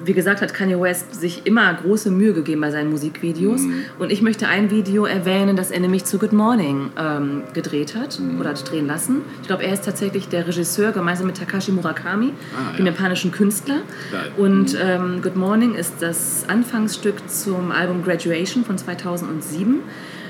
[0.05, 3.61] wie gesagt hat Kanye West sich immer große Mühe gegeben bei seinen Musikvideos.
[3.99, 8.19] Und ich möchte ein Video erwähnen, das er nämlich zu Good Morning ähm, gedreht hat
[8.39, 9.21] oder hat drehen lassen.
[9.41, 12.91] Ich glaube, er ist tatsächlich der Regisseur gemeinsam mit Takashi Murakami, Ah, dem ja.
[12.91, 13.77] japanischen Künstler.
[14.11, 14.31] Geil.
[14.37, 19.79] Und ähm, Good Morning ist das Anfangsstück zum Album Graduation von 2007.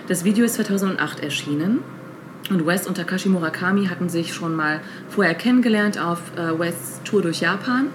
[0.07, 1.79] Das Video ist 2008 erschienen.
[2.49, 7.21] Und West und Takashi Murakami hatten sich schon mal vorher kennengelernt auf äh, Wests Tour
[7.21, 7.87] durch Japan.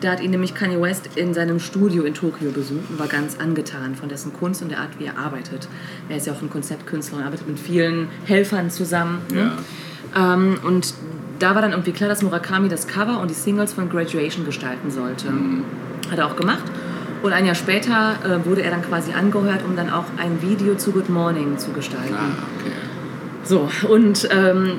[0.00, 3.36] Da hat ihn nämlich Kanye West in seinem Studio in Tokio besucht und war ganz
[3.38, 5.68] angetan von dessen Kunst und der Art, wie er arbeitet.
[6.08, 9.22] Er ist ja auch ein Konzeptkünstler und arbeitet mit vielen Helfern zusammen.
[9.32, 9.52] Ne?
[10.16, 10.94] Ähm, und
[11.40, 14.90] da war dann irgendwie klar, dass Murakami das Cover und die Singles von Graduation gestalten
[14.90, 15.28] sollte.
[16.10, 16.64] Hat er auch gemacht.
[17.22, 20.76] Und ein Jahr später äh, wurde er dann quasi angeheuert, um dann auch ein Video
[20.76, 22.14] zu Good Morning zu gestalten.
[22.14, 22.72] Ah, okay.
[23.42, 24.74] So, und ähm,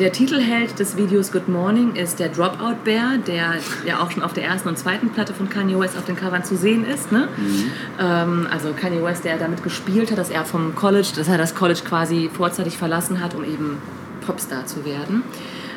[0.00, 4.32] der Titelheld des Videos Good Morning ist der Dropout Bear, der ja auch schon auf
[4.32, 7.12] der ersten und zweiten Platte von Kanye West auf den Covern zu sehen ist.
[7.12, 7.28] Ne?
[8.00, 11.54] Ähm, also Kanye West, der damit gespielt hat, dass er vom College, dass er das
[11.54, 13.76] College quasi vorzeitig verlassen hat, um eben
[14.24, 15.22] Popstar zu werden.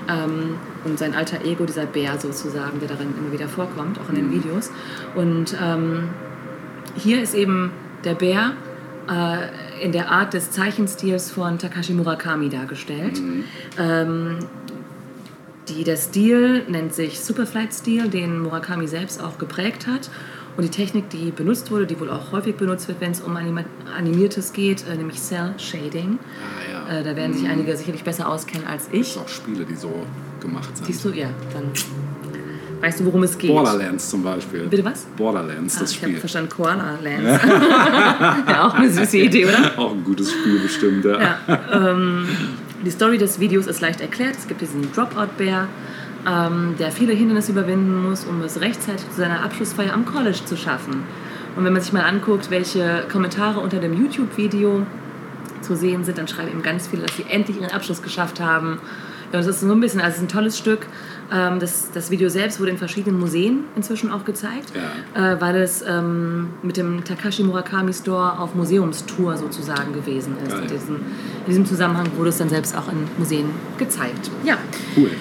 [0.07, 0.55] Ähm,
[0.85, 4.31] und sein alter Ego, dieser Bär sozusagen, der darin immer wieder vorkommt, auch in den
[4.31, 4.71] Videos.
[5.15, 6.09] Und ähm,
[6.95, 7.71] hier ist eben
[8.05, 8.53] der Bär
[9.09, 13.21] äh, in der Art des Zeichenstils von Takashi Murakami dargestellt.
[13.77, 14.39] Ähm,
[15.69, 20.09] die, der Stil nennt sich Superflight-Stil, den Murakami selbst auch geprägt hat.
[20.55, 23.35] Und die Technik, die benutzt wurde, die wohl auch häufig benutzt wird, wenn es um
[23.37, 23.63] anima
[23.97, 26.19] Animiertes geht, äh, nämlich Cell Shading.
[26.19, 26.99] Ah, ja.
[26.99, 29.13] Äh, da werden sich einige sicherlich besser auskennen als Es ich.
[29.13, 30.05] gibt auch Spiele, die so
[30.39, 30.85] gemacht sind.
[30.85, 31.09] Siehst du?
[31.09, 31.71] Ja, dann
[32.83, 33.49] weißt du, worum es geht.
[33.49, 34.67] Borderlands zum Beispiel.
[34.67, 35.05] Bitte was?
[35.17, 36.19] Borderlands, Ah, das ich habe Spiel.
[36.19, 37.43] verstanden, Koala Lands.
[38.49, 39.71] ja, auch eine süße Idee, oder?
[39.77, 41.19] Auch ein gutes Spiel bestimmt, ja.
[41.47, 42.27] Ja, ähm,
[42.85, 44.35] die Story des Videos ist leicht erklärt.
[44.37, 45.67] Es gibt diesen Dropout-Bär,
[46.27, 50.57] ähm, der viele Hindernisse überwinden muss, um es rechtzeitig zu seiner Abschlussfeier am College zu
[50.57, 51.03] schaffen.
[51.55, 54.85] Und wenn man sich mal anguckt, welche Kommentare unter dem YouTube-Video
[55.61, 58.79] zu sehen sind, dann schreiben eben ganz viele, dass sie endlich ihren Abschluss geschafft haben.
[59.31, 60.85] das ist so ein bisschen, also es ist ein tolles Stück.
[61.31, 64.71] Ähm, das, das Video selbst wurde in verschiedenen Museen inzwischen auch gezeigt,
[65.15, 65.33] Ja.
[65.33, 70.53] äh, weil es ähm, mit dem Takashi Murakami Store auf Museumstour sozusagen gewesen ist.
[70.53, 73.45] In diesem, in diesem Zusammenhang wurde es dann selbst auch in Museen
[73.77, 74.29] gezeigt.
[74.43, 74.57] Ja.
[74.95, 75.11] Cool.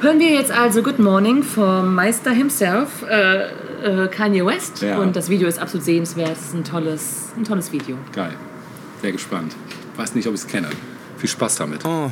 [0.00, 3.46] Hören wir jetzt also Good Morning vom Meister himself, äh,
[4.04, 4.82] äh, Kanye West.
[4.82, 4.98] Ja.
[4.98, 6.32] Und das Video ist absolut sehenswert.
[6.32, 7.96] Es ist ein tolles, ein tolles Video.
[8.12, 8.34] Geil.
[9.00, 9.54] Sehr gespannt.
[9.96, 10.68] Weiß nicht, ob ich es kenne.
[11.16, 11.84] Viel Spaß damit.
[11.84, 12.10] Uh.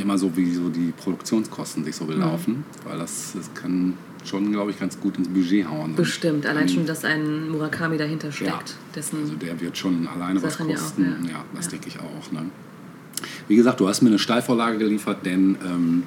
[0.00, 4.50] Mich immer so, wie so die Produktionskosten sich so belaufen, weil das, das kann schon,
[4.50, 5.94] glaube ich, ganz gut ins Budget hauen.
[5.94, 8.76] Bestimmt, allein schon, dass ein Murakami dahinter Ja, steckt.
[8.94, 11.02] Dessen also der wird schon alleine was Sachen ja auch, kosten.
[11.24, 11.30] ja.
[11.32, 11.44] ja.
[11.54, 11.70] das Ja.
[11.72, 12.32] denke ich auch.
[12.32, 12.46] Ne?
[13.48, 16.02] Wie gesagt, du hast mir eine Steilvorlage geliefert, denn ähm,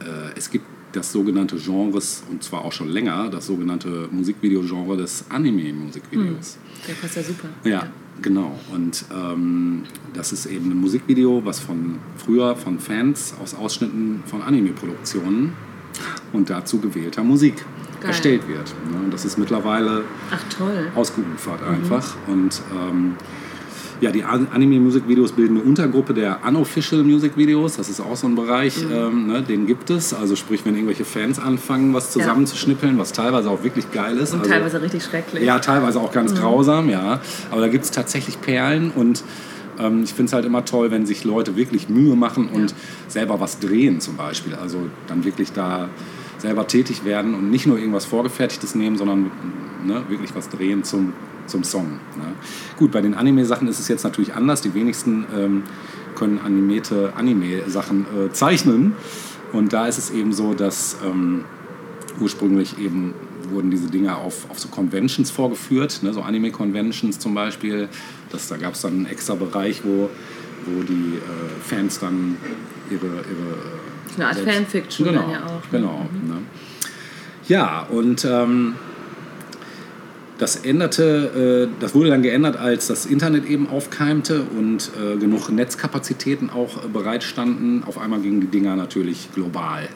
[0.00, 0.04] äh,
[0.38, 6.58] es gibt das sogenannte Genres, und zwar auch schon länger, das sogenannte Musikvideo-Genre des Anime-Musikvideos.
[6.88, 7.48] der passt ja super.
[7.64, 7.86] Ja,
[8.20, 8.58] genau.
[8.72, 14.42] Und ähm, das ist eben ein Musikvideo, was von früher von Fans aus Ausschnitten von
[14.42, 15.52] Anime-Produktionen
[16.32, 17.64] und dazu gewählter Musik
[18.00, 18.10] Geil.
[18.10, 18.74] erstellt wird.
[18.90, 19.04] Ne?
[19.04, 22.16] Und das ist mittlerweile Ach ausgeufert einfach.
[22.26, 23.16] Und ähm,
[24.00, 27.76] ja, die An- Anime-Musikvideos bilden eine Untergruppe der Unofficial Music Videos.
[27.76, 30.12] Das ist auch so ein Bereich, ähm, ne, den gibt es.
[30.14, 34.32] Also sprich, wenn irgendwelche Fans anfangen, was zusammenzuschnippeln, was teilweise auch wirklich geil ist.
[34.32, 35.44] Und also, teilweise richtig schrecklich.
[35.44, 37.20] ja, teilweise auch ganz grausam, ja.
[37.50, 39.22] Aber da gibt es tatsächlich Perlen und
[39.78, 42.74] ähm, ich finde es halt immer toll, wenn sich Leute wirklich Mühe machen und
[43.08, 44.54] selber was drehen zum Beispiel.
[44.54, 45.88] Also dann wirklich da
[46.38, 49.30] selber tätig werden und nicht nur irgendwas Vorgefertigtes nehmen, sondern
[49.86, 51.12] ne, wirklich was drehen zum,
[51.46, 52.00] zum Song.
[52.16, 52.24] Ne.
[52.78, 54.60] Gut, bei den Anime-Sachen ist es jetzt natürlich anders.
[54.60, 55.62] Die wenigsten ähm,
[56.14, 58.94] können animierte Anime-Sachen äh, zeichnen.
[59.52, 61.44] Und da ist es eben so, dass ähm,
[62.20, 63.14] ursprünglich eben
[63.50, 67.88] wurden diese Dinge auf, auf so Conventions vorgeführt, ne, so Anime-Conventions zum Beispiel.
[68.30, 70.08] Das, da gab es dann einen extra Bereich, wo
[70.66, 72.36] wo die äh, Fans dann
[72.90, 75.50] ihre, ihre Eine Art Fanfiction genau, dann ja auch.
[75.50, 75.60] ne?
[75.70, 76.08] Genau.
[76.26, 76.42] Ne?
[77.48, 78.74] Ja, und ähm,
[80.42, 85.50] das änderte, äh, das wurde dann geändert, als das Internet eben aufkeimte und äh, genug
[85.50, 87.84] Netzkapazitäten auch äh, bereitstanden.
[87.84, 89.88] Auf einmal gingen die Dinger natürlich global.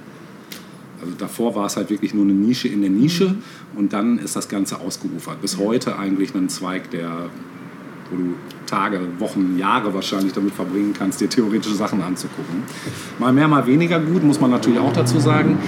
[1.01, 3.35] Also davor war es halt wirklich nur eine Nische in der Nische
[3.75, 5.43] und dann ist das Ganze ausgeufert.
[5.43, 7.29] Bis heute eigentlich ein Zweig, der,
[8.11, 8.35] wo du
[8.67, 12.63] Tage, Wochen, Jahre wahrscheinlich damit verbringen kannst, dir theoretische Sachen anzugucken.
[13.19, 15.59] Mal mehr, mal weniger gut, muss man natürlich auch dazu sagen.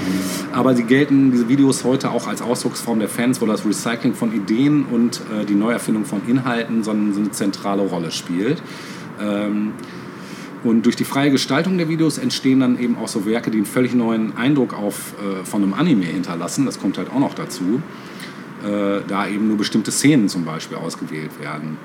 [0.53, 4.35] Aber sie gelten, diese Videos heute auch als Ausdrucksform der Fans, wo das Recycling von
[4.35, 8.63] Ideen und äh, die Neuerfindung von Inhalten so, ein- so eine zentrale Rolle spielt.
[9.21, 9.73] Ähm,
[10.65, 13.67] und durch die freie Gestaltung der Videos entstehen dann eben auch so Werke, die einen
[13.67, 16.67] völlig neuen Eindruck auf, äh, von einem Anime hinterlassen.
[16.67, 17.81] Das kommt halt auch noch dazu.
[18.67, 21.77] Äh, da eben nur bestimmte Szenen zum Beispiel ausgewählt werden,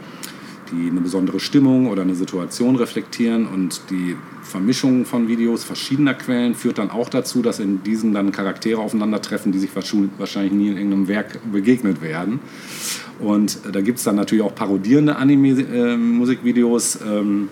[0.73, 3.47] die eine besondere Stimmung oder eine Situation reflektieren.
[3.47, 8.31] Und die Vermischung von Videos verschiedener Quellen führt dann auch dazu, dass in diesen dann
[8.31, 12.39] Charaktere aufeinandertreffen, die sich wahrscheinlich- nie in irgendeinem Werk begegnet werden.
[13.19, 16.99] Und äh, da gibt es dann natürlich auch parodierende Anime-Musikvideos.
[17.05, 17.49] ähm,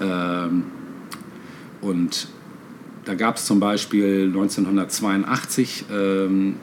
[0.00, 0.64] ähm,
[1.80, 2.28] und
[3.04, 6.56] da gab es zum Beispiel 1982 ähm,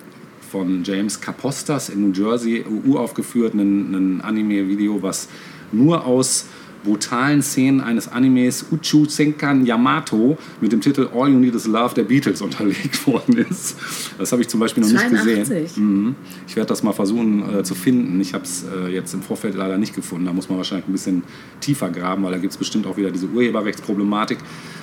[0.52, 5.30] von James Capostas in New Jersey uraufgeführt ein, ein Anime-Video, was
[5.72, 6.46] nur aus
[6.84, 11.94] brutalen Szenen eines Animes Uchu Senkan Yamato mit dem Titel All You Need Is Love
[11.96, 13.78] der Beatles unterlegt worden ist.
[14.18, 15.40] Das habe ich zum Beispiel noch nicht 82.
[15.40, 15.68] gesehen.
[15.76, 16.16] Mhm.
[16.48, 18.20] Ich werde das mal versuchen äh, zu finden.
[18.20, 20.26] Ich habe es äh, jetzt im Vorfeld leider nicht gefunden.
[20.26, 21.24] Da muss man wahrscheinlich ein bisschen
[21.60, 24.40] tiefer graben, weil da gibt es bestimmt auch wieder diese Urheberrechtsproblematik,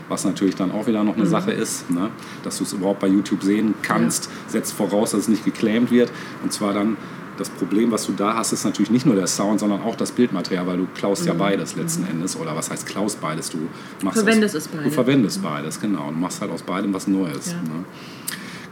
[0.08, 1.90] was natürlich dann auch wieder noch eine Sache ist.
[1.90, 2.11] Ne?
[2.44, 6.11] Dass du es überhaupt bei YouTube sehen kannst, setzt voraus, dass es nicht geclaimt wird.
[6.42, 6.96] Und zwar dann
[7.38, 10.12] das Problem, was du da hast, ist natürlich nicht nur der Sound, sondern auch das
[10.12, 12.37] Bildmaterial, weil du klaust ja beides letzten Endes.
[12.37, 13.51] Oder was heißt klaust beides?
[13.51, 13.59] Du
[14.03, 14.85] machst Verwendest aus, es beide.
[14.85, 16.09] Du verwendest beides, genau.
[16.09, 17.53] Und machst halt aus beidem was Neues.
[17.53, 17.62] Ja.
[17.62, 17.85] Ne?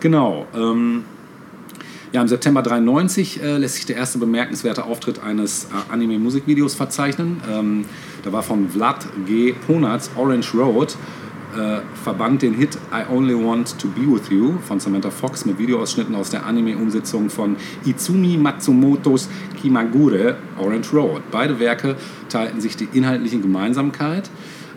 [0.01, 0.47] Genau.
[0.55, 1.05] Ähm,
[2.13, 7.41] ja, im September 93 äh, lässt sich der erste bemerkenswerte Auftritt eines äh, Anime-Musikvideos verzeichnen.
[7.51, 7.85] Ähm,
[8.25, 9.55] da war von Vlad G.
[9.67, 10.97] Ponatz Orange Road
[11.57, 15.59] äh, verband den Hit I Only Want to Be With You von Samantha Fox mit
[15.59, 19.29] Videoausschnitten aus der Anime-Umsetzung von Izumi Matsumotos
[19.61, 21.23] Kimagure Orange Road.
[21.31, 21.97] Beide Werke
[22.29, 24.31] teilten sich die inhaltliche Gemeinsamkeit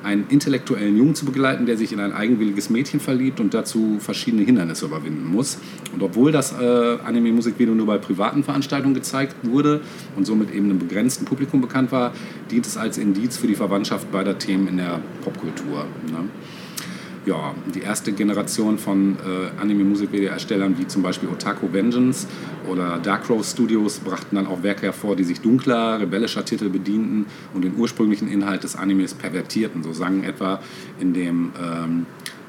[0.03, 4.43] einen intellektuellen Jungen zu begleiten, der sich in ein eigenwilliges Mädchen verliebt und dazu verschiedene
[4.43, 5.57] Hindernisse überwinden muss.
[5.93, 9.81] Und obwohl das äh, Anime-Musikvideo nur bei privaten Veranstaltungen gezeigt wurde
[10.15, 12.13] und somit eben einem begrenzten Publikum bekannt war,
[12.51, 15.85] dient es als Indiz für die Verwandtschaft beider Themen in der Popkultur.
[16.07, 16.29] Ne?
[17.25, 22.27] Ja, die erste Generation von äh, Anime-Musikvideo-Erstellern, wie zum Beispiel Otaku Vengeance
[22.69, 27.25] oder Dark Rose Studios, brachten dann auch Werke hervor, die sich dunkler, rebellischer Titel bedienten
[27.53, 29.83] und den ursprünglichen Inhalt des Animes pervertierten.
[29.83, 30.59] So sangen etwa
[30.99, 32.05] in dem ähm,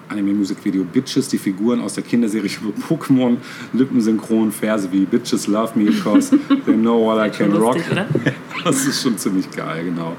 [0.08, 3.36] Anime-Musikvideo Bitches die Figuren aus der Kinderserie über Pokémon
[3.72, 6.30] lippensynchron Verse wie Bitches love me because
[6.66, 7.74] they know what I can Schon rock.
[7.76, 8.06] lustig, oder?
[8.64, 10.16] Das ist schon ziemlich geil, genau.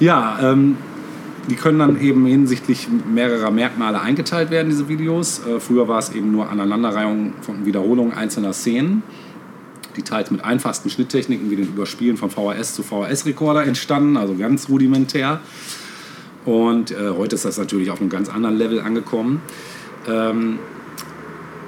[0.00, 0.76] Ja, ähm,
[1.48, 5.40] die können dann eben hinsichtlich mehrerer Merkmale eingeteilt werden, diese Videos.
[5.46, 9.02] Äh, früher war es eben nur Aneinanderreihung von Wiederholungen einzelner Szenen,
[9.96, 14.68] die teils mit einfachsten Schnitttechniken wie den Überspielen von VHS zu VHS-Rekorder entstanden, also ganz
[14.68, 15.40] rudimentär.
[16.44, 19.42] Und äh, heute ist das natürlich auf einem ganz anderen Level angekommen.
[20.08, 20.58] Ähm,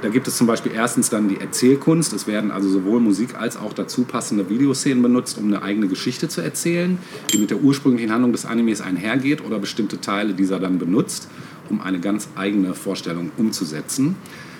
[0.03, 2.13] da gibt es zum Beispiel erstens dann die Erzählkunst.
[2.13, 6.29] Es werden also sowohl Musik als auch dazu passende Videoszenen benutzt, um eine eigene Geschichte
[6.29, 6.99] zu erzählen,
[7.33, 11.29] die mit der ursprünglichen Handlung des Animes einhergeht oder bestimmte Teile dieser dann benutzt,
[11.71, 14.17] um eine ganz eigene Vorstellung umzusetzen.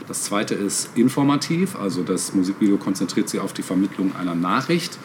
[0.07, 4.99] Das zweite ist informativ, also das Musikvideo konzentriert sich auf die Vermittlung einer Nachricht,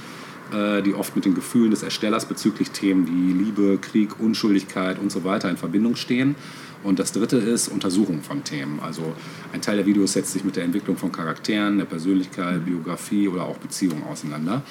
[0.51, 5.11] äh, die oft mit den Gefühlen des Erstellers bezüglich Themen wie Liebe, Krieg, Unschuldigkeit und
[5.11, 6.35] so weiter in Verbindung stehen.
[6.83, 8.79] Und das dritte ist Untersuchung von Themen.
[8.79, 9.13] Also
[9.51, 13.43] ein Teil der Videos setzt sich mit der Entwicklung von Charakteren, der Persönlichkeit, Biografie oder
[13.43, 14.61] auch Beziehungen auseinander.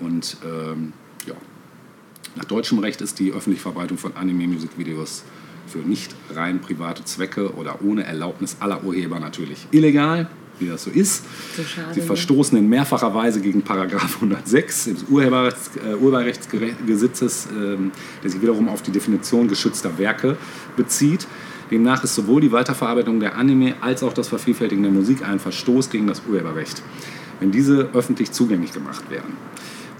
[0.00, 0.92] Und ähm,
[1.26, 1.34] ja,
[2.36, 5.24] nach deutschem Recht ist die öffentliche Verbreitung von Anime-Musikvideos
[5.66, 10.28] für nicht rein private Zwecke oder ohne Erlaubnis aller Urheber natürlich illegal,
[10.60, 11.24] wie das so ist.
[11.56, 12.06] So schade, Sie ne?
[12.06, 17.92] verstoßen in mehrfacher Weise gegen Paragraph 106 des Urheberrechts, äh, Urheberrechtsgesetzes, ähm,
[18.22, 20.36] der sich wiederum auf die Definition geschützter Werke
[20.76, 21.26] bezieht.
[21.70, 25.90] Demnach ist sowohl die Weiterverarbeitung der Anime als auch das Vervielfältigen der Musik ein Verstoß
[25.90, 26.82] gegen das Urheberrecht,
[27.40, 29.36] wenn diese öffentlich zugänglich gemacht werden.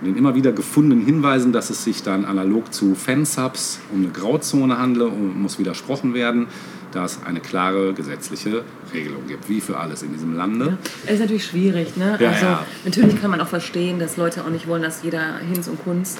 [0.01, 4.13] In den immer wieder gefundenen Hinweisen, dass es sich dann analog zu Fansubs um eine
[4.13, 6.47] Grauzone handle und muss widersprochen werden,
[6.93, 10.79] da es eine klare gesetzliche Regelung gibt, wie für alles in diesem Lande.
[11.07, 12.17] Es ist natürlich schwierig, ne?
[12.19, 12.67] Ja, also ja.
[12.85, 16.19] natürlich kann man auch verstehen, dass Leute auch nicht wollen, dass jeder Hinz und Kunst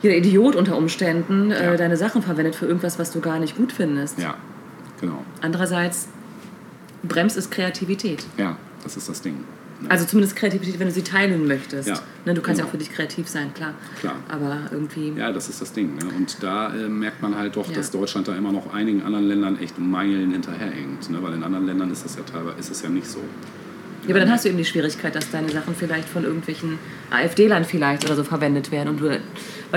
[0.00, 1.56] jeder Idiot unter Umständen Ja.
[1.56, 4.18] äh, deine Sachen verwendet für irgendwas, was du gar nicht gut findest.
[4.18, 4.34] Ja,
[5.00, 5.24] genau.
[5.40, 6.08] Andererseits
[7.02, 8.24] bremst es Kreativität.
[8.36, 9.44] Ja, das ist das Ding.
[9.88, 11.88] Also zumindest Kreativität, wenn du sie teilen möchtest.
[11.88, 12.68] Ja, ne, du kannst ja genau.
[12.68, 13.74] auch für dich kreativ sein, klar.
[14.00, 14.16] Klar.
[14.28, 15.12] Aber irgendwie.
[15.16, 15.94] Ja, das ist das Ding.
[15.94, 16.06] Ne?
[16.16, 17.76] Und da äh, merkt man halt doch, Ja.
[17.76, 21.10] dass Deutschland da immer noch einigen anderen Ländern echt Meilen hinterherhängt.
[21.10, 21.18] Ne?
[21.22, 23.20] Weil in anderen Ländern ist das ja teilweise ist es ja nicht so.
[24.04, 26.78] Ja, aber dann hast du eben die Schwierigkeit, dass deine Sachen vielleicht von irgendwelchen
[27.10, 29.20] AfD-Lern vielleicht oder so verwendet werden und du, weißt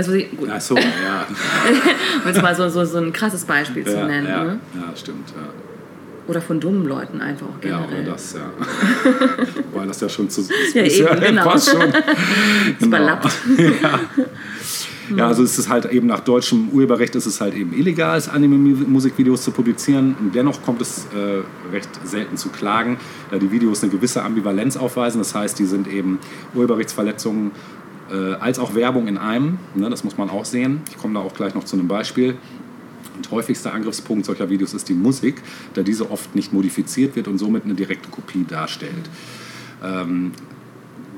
[0.08, 1.28] du, was ich, gut, Ach so, ja.
[2.24, 4.28] um jetzt mal so, so, so ein krasses Beispiel zu ja, nennen.
[4.28, 4.60] ja, Ne?
[4.76, 5.30] ja, stimmt.
[5.32, 5.70] Ja.
[6.32, 8.03] Oder von dummen Leuten einfach auch Ja, generell.
[8.03, 8.49] oder das, ja.
[9.73, 10.41] Weil das ja schon zu.
[10.73, 11.43] Ja, ist eben, genau.
[11.43, 11.82] fast schon.
[12.79, 13.38] überlappt.
[13.57, 13.99] ja.
[15.13, 19.41] ja, also ist es halt eben nach deutschem Urheberrecht ist es halt eben illegal, Anime-Musikvideos
[19.43, 20.15] zu publizieren.
[20.21, 21.41] Und dennoch kommt es äh,
[21.73, 22.95] recht selten zu Klagen,
[23.29, 25.19] da die Videos eine gewisse Ambivalenz aufweisen.
[25.19, 26.19] Das heißt, die sind eben
[26.55, 27.51] Urheberrechtsverletzungen
[28.09, 29.57] äh, als auch Werbung in einem.
[29.75, 30.79] Ne, das muss man auch sehen.
[30.89, 32.38] Ich komme da auch gleich noch zu einem Beispiel.
[33.32, 35.41] Häufigster Angriffspunkt solcher Videos ist die Musik,
[35.73, 39.09] da diese oft nicht modifiziert wird und somit eine direkte Kopie darstellt.
[39.84, 40.32] Ähm,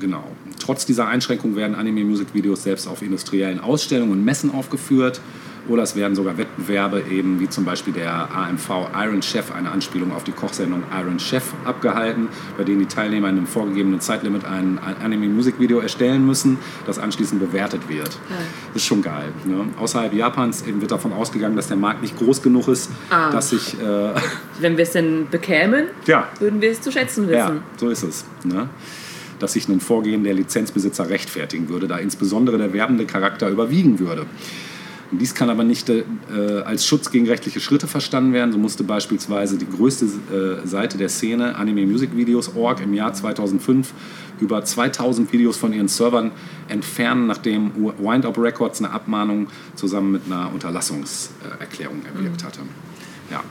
[0.00, 0.24] genau.
[0.58, 5.20] Trotz dieser Einschränkung werden Anime-Music-Videos selbst auf industriellen Ausstellungen und Messen aufgeführt.
[5.68, 10.12] Oder es werden sogar Wettbewerbe, eben wie zum Beispiel der AMV Iron Chef, eine Anspielung
[10.12, 14.78] auf die Kochsendung Iron Chef, abgehalten, bei denen die Teilnehmer in einem vorgegebenen Zeitlimit ein,
[14.78, 18.08] ein Anime-Music-Video erstellen müssen, das anschließend bewertet wird.
[18.74, 19.28] Das ist schon geil.
[19.46, 19.64] Ne?
[19.80, 23.30] Außerhalb Japans eben wird davon ausgegangen, dass der Markt nicht groß genug ist, Ah.
[23.30, 23.80] dass sich.
[23.80, 23.84] Äh,
[24.60, 27.36] Wenn wir es denn bekämen, ja, würden wir es zu schätzen wissen.
[27.38, 28.24] ja, so ist es.
[28.44, 28.68] Ne?
[29.38, 34.26] Dass sich ein Vorgehen der Lizenzbesitzer rechtfertigen würde, da insbesondere der werbende Charakter überwiegen würde.
[35.10, 36.04] Dies kann aber nicht äh,
[36.64, 38.52] als Schutz gegen rechtliche Schritte verstanden werden.
[38.52, 40.06] So musste beispielsweise die größte
[40.64, 43.92] äh, Seite der Szene, Anime Music Videos Org, im Jahr 2005
[44.40, 46.32] über 2000 Videos von ihren Servern
[46.68, 52.60] entfernen, nachdem Wind Up Records eine Abmahnung zusammen mit einer Unterlassungserklärung erwirkt hatte.
[53.30, 53.42] Ja.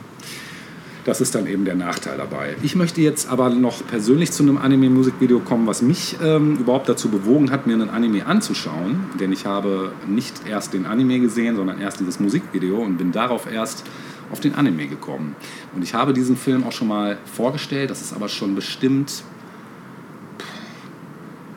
[1.04, 2.56] Das ist dann eben der Nachteil dabei.
[2.62, 7.10] Ich möchte jetzt aber noch persönlich zu einem Anime-Musikvideo kommen, was mich ähm, überhaupt dazu
[7.10, 9.00] bewogen hat, mir einen Anime anzuschauen.
[9.20, 13.50] Denn ich habe nicht erst den Anime gesehen, sondern erst dieses Musikvideo und bin darauf
[13.50, 13.84] erst
[14.32, 15.36] auf den Anime gekommen.
[15.74, 17.90] Und ich habe diesen Film auch schon mal vorgestellt.
[17.90, 19.24] Das ist aber schon bestimmt,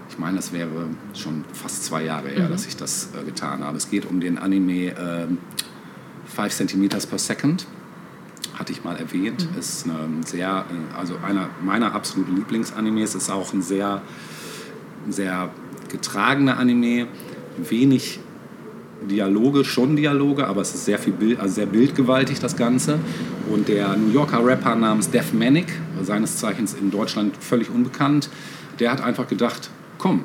[0.09, 0.67] ich meine, das wäre
[1.13, 3.77] schon fast zwei Jahre her, dass ich das äh, getan habe.
[3.77, 5.37] Es geht um den Anime ähm,
[6.25, 7.65] 5 cm per Second
[8.57, 10.65] hatte ich mal erwähnt, ist ein sehr,
[10.97, 14.01] also einer meiner absoluten Lieblingsanimes, ist auch ein sehr,
[15.09, 15.49] sehr
[15.89, 17.07] getragener Anime,
[17.57, 18.19] wenig
[19.09, 22.99] Dialoge, schon Dialoge, aber es ist sehr viel Bild, also sehr bildgewaltig das Ganze.
[23.49, 25.67] Und der New Yorker Rapper namens Def Manic,
[26.01, 28.29] seines Zeichens in Deutschland völlig unbekannt,
[28.79, 30.23] der hat einfach gedacht, komm,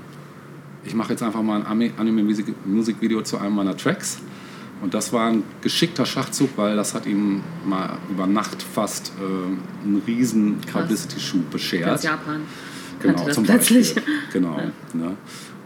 [0.84, 4.18] ich mache jetzt einfach mal ein Anime-Musikvideo zu einem meiner Tracks.
[4.82, 9.22] Und das war ein geschickter Schachzug, weil das hat ihm mal über Nacht fast äh,
[9.86, 10.60] einen riesen.
[10.60, 11.86] Publicity-Schub beschert.
[11.86, 12.42] Ganz Japan
[13.02, 13.94] Genau, das zum plötzlich.
[13.94, 14.14] Beispiel.
[14.32, 14.60] Genau.
[14.94, 15.16] Ne?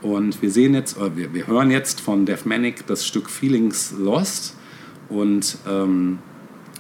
[0.03, 3.95] Und wir sehen jetzt, äh, wir, wir hören jetzt von Def Manic das Stück Feelings
[3.99, 4.55] Lost.
[5.09, 6.19] Und ähm,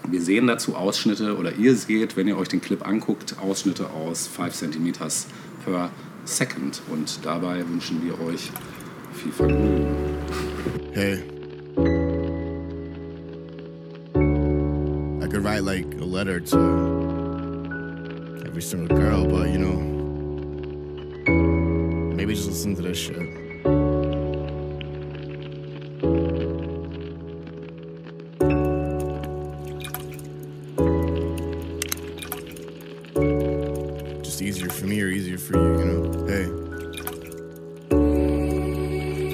[0.08, 4.26] wir sehen dazu Ausschnitte, oder ihr seht, wenn ihr euch den Clip anguckt, Ausschnitte aus
[4.26, 4.92] 5 cm
[5.64, 5.90] per
[6.24, 6.82] Second.
[6.90, 8.50] Und dabei wünschen wir euch
[9.14, 9.86] viel Vergnügen.
[10.92, 11.35] Hey.
[15.60, 16.56] Write like a letter to
[18.46, 19.76] every single girl, but you know,
[22.14, 23.16] maybe just listen to this shit.
[34.22, 36.26] Just easier for me or easier for you, you know?
[36.26, 36.46] Hey.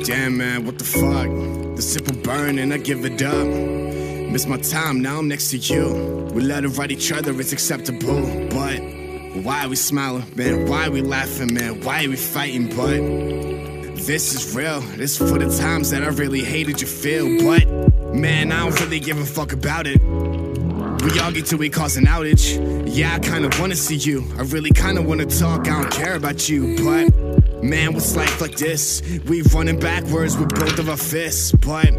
[0.04, 1.28] Damn, man, what the fuck?
[1.76, 3.81] The simple burn and I give it up.
[4.32, 6.30] Miss my time, now I'm next to you.
[6.32, 8.22] We let it write each other, it's acceptable.
[8.48, 8.80] But
[9.44, 10.66] why are we smiling, man?
[10.70, 11.82] Why are we laughing, man?
[11.82, 12.96] Why are we fighting, but
[14.06, 14.80] this is real.
[14.96, 17.26] This for the times that I really hated you feel.
[17.44, 20.00] But man, I don't really give a fuck about it.
[20.00, 22.56] We argue till we cause an outage.
[22.86, 24.24] Yeah, I kinda wanna see you.
[24.38, 25.68] I really kinda wanna talk.
[25.68, 29.02] I don't care about you, but man, what's life like this?
[29.26, 31.92] We running backwards with both of our fists, but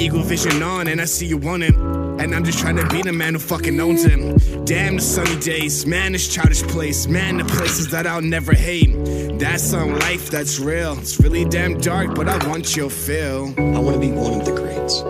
[0.00, 1.74] eagle vision on, and I see you want it.
[1.74, 4.36] And I'm just trying to be the man who fucking owns him.
[4.64, 8.92] Damn the sunny days, man, this childish place, man, the places that I'll never hate.
[9.38, 10.98] That's some life that's real.
[10.98, 13.52] It's really damn dark, but I want your feel.
[13.58, 15.00] I want to be one of the greats.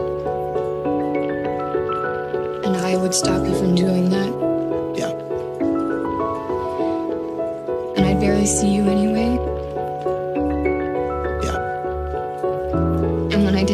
[2.67, 4.31] And I would stop you from doing that.
[4.97, 5.13] Yeah.
[7.97, 9.10] And I'd barely see you anyway.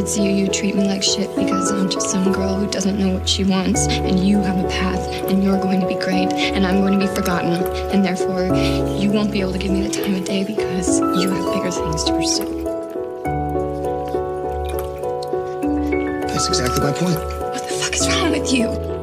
[0.06, 0.14] Yeah.
[0.14, 2.32] And when I did see you, you treat me like shit because I'm just some
[2.32, 3.86] girl who doesn't know what she wants.
[3.86, 7.06] And you have a path, and you're going to be great, and I'm going to
[7.06, 7.52] be forgotten.
[7.92, 8.44] And therefore,
[8.98, 11.70] you won't be able to give me the time of day because you have bigger
[11.70, 12.62] things to pursue.
[16.28, 17.18] That's exactly my point.
[17.18, 18.95] What the fuck is wrong with you?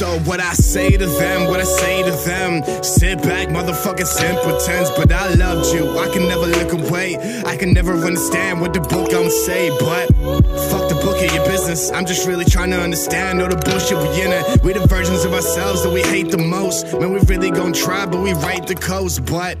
[0.00, 4.88] So what I say to them, what I say to them, sit back, motherfucking simpletons.
[4.96, 7.18] But I loved you, I can never look away.
[7.44, 10.06] I can never understand what the book gon' say, but
[10.70, 11.92] fuck the book of your business.
[11.92, 14.62] I'm just really trying to understand all the bullshit we in it.
[14.62, 16.94] We the versions of ourselves that we hate the most.
[16.94, 19.26] Man, we really gon' try, but we write the coast.
[19.26, 19.58] But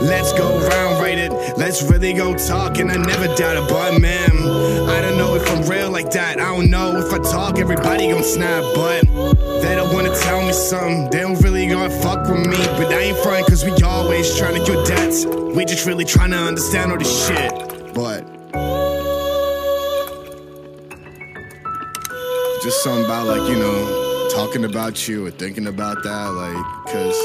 [0.00, 1.32] let's go round, write it.
[1.58, 3.68] Let's really go talk, and I never doubt it.
[3.68, 4.32] But man,
[4.88, 6.40] I don't know if I'm real like that.
[6.40, 9.11] I don't know if I talk, everybody gon' snap, but.
[10.72, 12.56] Something, they don't really gonna fuck with me.
[12.78, 15.26] But I ain't frontin' cause we always trying to cure debts.
[15.26, 17.52] We just really trying to understand all this shit.
[17.92, 18.22] But.
[22.62, 27.18] Just something about, like, you know, talking about you or thinking about that, like, cause.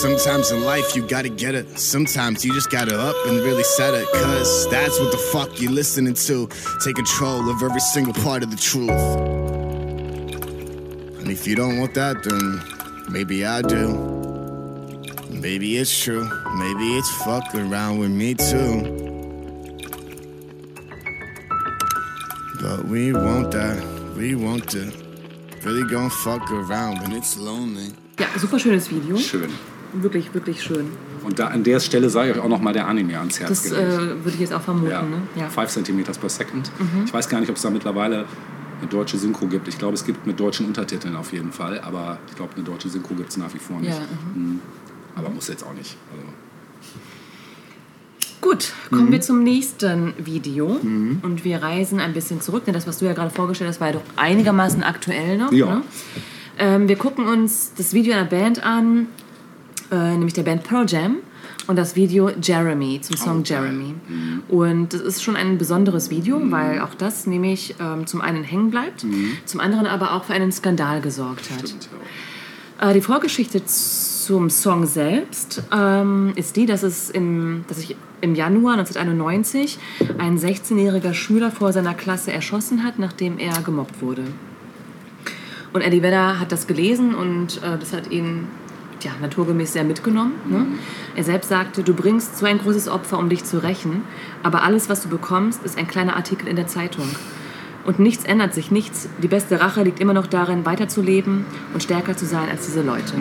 [0.00, 1.78] Sometimes in life you gotta get it.
[1.78, 4.06] Sometimes you just gotta up and really set it.
[4.12, 6.48] Cause that's what the fuck you listening to.
[6.84, 9.45] Take control of every single part of the truth.
[11.36, 12.62] If you don't want that, then
[13.10, 13.88] maybe I do.
[15.30, 16.24] Maybe it's true.
[16.56, 18.80] Maybe it's fucking around with me too.
[22.58, 23.76] But we want that.
[24.16, 24.90] We want to
[25.62, 27.92] really gonna fuck around when it's lonely.
[28.18, 29.18] Ja, super schönes Video.
[29.18, 29.50] Schön.
[29.92, 30.86] Wirklich, wirklich schön.
[31.22, 33.76] Und da, an der Stelle sei euch auch nochmal der Anime ans Herz Das äh,
[33.76, 34.90] würde ich jetzt auch vermuten.
[34.90, 35.02] ja.
[35.02, 35.22] Ne?
[35.36, 35.50] Ja.
[35.50, 36.70] 5 cm per second.
[36.78, 37.04] Mhm.
[37.04, 38.24] Ich weiß gar nicht, ob es da mittlerweile
[38.80, 39.68] eine deutsche Synchro gibt.
[39.68, 42.88] Ich glaube, es gibt mit deutschen Untertiteln auf jeden Fall, aber ich glaube, eine deutsche
[42.88, 43.90] Synchro gibt es nach wie vor nicht.
[43.90, 44.00] Ja,
[44.34, 44.42] mhm.
[44.42, 44.60] Mhm.
[45.14, 45.96] Aber muss jetzt auch nicht.
[46.12, 46.24] Also,
[48.42, 49.12] Gut, kommen Mhm.
[49.12, 50.78] wir zum nächsten Video.
[51.22, 53.88] Und wir reisen ein bisschen zurück, denn das, was du ja gerade vorgestellt hast, war
[53.88, 55.50] ja doch einigermaßen aktuell noch.
[55.52, 55.76] Ja.
[55.76, 55.82] Ne?
[56.58, 59.08] Ähm, wir gucken uns das Video einer Band an,
[59.90, 61.16] äh, nämlich der Band Pearl Jam.
[61.66, 63.62] Und das Video Jeremy zum Song Oh, geil.
[63.64, 63.94] Jeremy.
[64.48, 68.70] Und das ist schon ein besonderes Video, weil auch das nämlich ähm, zum einen hängen
[68.70, 69.04] bleibt,
[69.44, 71.68] zum anderen aber auch für einen Skandal gesorgt hat.
[71.68, 71.88] stimmt,
[72.80, 72.90] ja.
[72.90, 78.34] Äh, die Vorgeschichte zum Song selbst ähm, ist die, dass, es im, dass sich im
[78.34, 79.78] Januar 1991
[80.18, 84.24] ein 16-jähriger Schüler vor seiner Klasse erschossen hat, nachdem er gemobbt wurde.
[85.72, 88.48] Und Eddie Vedder hat das gelesen und äh, das hat ihn
[89.02, 90.32] ja, naturgemäß sehr mitgenommen.
[90.48, 90.66] Ne?
[91.14, 94.02] Er selbst sagte, du bringst so ein großes Opfer, um dich zu rächen,
[94.42, 97.06] aber alles, was du bekommst, ist ein kleiner Artikel in der Zeitung.
[97.84, 99.08] Und nichts ändert sich, nichts.
[99.22, 103.12] Die beste Rache liegt immer noch darin, weiterzuleben und stärker zu sein als diese Leute.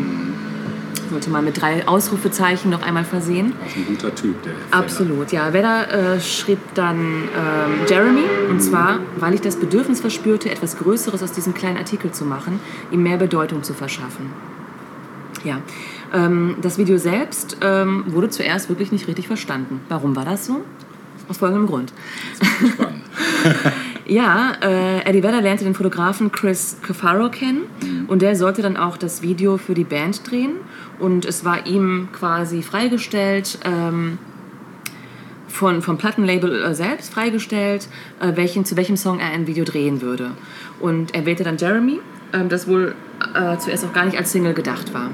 [1.11, 3.53] Sollte man mit drei Ausrufezeichen noch einmal versehen.
[3.63, 4.77] Auch ein guter Typ, der Fender.
[4.77, 5.53] Absolut, ja.
[5.53, 11.21] Vedder äh, schrieb dann ähm, Jeremy, und zwar, weil ich das Bedürfnis verspürte, etwas Größeres
[11.21, 12.59] aus diesem kleinen Artikel zu machen,
[12.89, 14.31] ihm mehr Bedeutung zu verschaffen.
[15.45, 15.61] Ja,
[16.13, 19.79] ähm, das Video selbst ähm, wurde zuerst wirklich nicht richtig verstanden.
[19.87, 20.61] Warum war das so?
[21.29, 21.93] Aus folgendem Grund.
[22.73, 23.03] Spannend.
[24.07, 27.63] Ja, äh, Eddie Vedder lernte den Fotografen Chris Cafaro kennen
[28.07, 30.57] und der sollte dann auch das Video für die Band drehen
[30.99, 34.19] und es war ihm quasi freigestellt, ähm,
[35.47, 37.87] von, vom Plattenlabel äh, selbst freigestellt,
[38.19, 40.31] äh, welchen, zu welchem Song er ein Video drehen würde.
[40.79, 41.99] Und er wählte dann Jeremy,
[42.33, 42.93] ähm, das wohl
[43.33, 45.09] äh, zuerst auch gar nicht als Single gedacht war.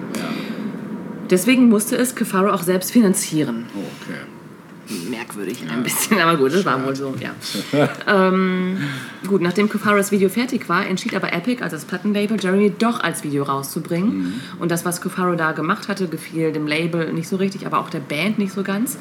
[1.29, 5.09] Deswegen musste es Cafaro auch selbst finanzieren Oh, okay.
[5.09, 7.31] merkwürdig ein bisschen, aber gut, das war wohl so, ja.
[8.07, 8.77] ähm,
[9.25, 13.23] gut, nachdem Kufaras Video fertig war, entschied aber Epic, also das Plattenlabel, Jeremy doch als
[13.23, 14.41] Video rauszubringen.
[14.59, 17.89] Und das, was Kufaro da gemacht hatte, gefiel dem Label nicht so richtig, aber auch
[17.89, 18.97] der Band nicht so ganz.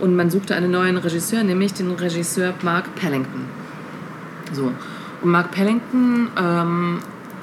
[0.00, 3.44] Und man suchte einen neuen Regisseur, nämlich den Regisseur Mark Pellington.
[4.52, 4.72] So.
[5.22, 6.98] Und Mark Pellington ähm,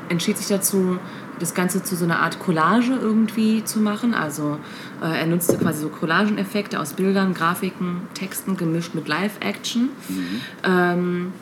[0.09, 0.99] entschied sich dazu,
[1.39, 4.13] das Ganze zu so einer Art Collage irgendwie zu machen.
[4.13, 4.57] Also
[5.01, 9.89] äh, er nutzte quasi so Collageneffekte aus Bildern, Grafiken, Texten gemischt mit Live-Action.
[10.63, 11.33] Ähm,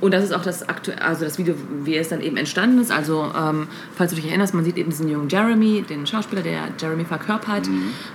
[0.00, 1.54] und das ist auch das aktuelle, also das Video,
[1.84, 2.90] wie es dann eben entstanden ist.
[2.90, 6.68] Also, ähm, falls du dich erinnerst, man sieht eben diesen jungen Jeremy, den Schauspieler, der
[6.78, 7.68] Jeremy verkörpert.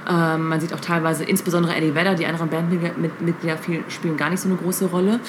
[0.09, 3.57] Ähm, man sieht auch teilweise, insbesondere Eddie Vedder, die anderen Bandmitglieder
[3.89, 5.20] spielen gar nicht so eine große Rolle.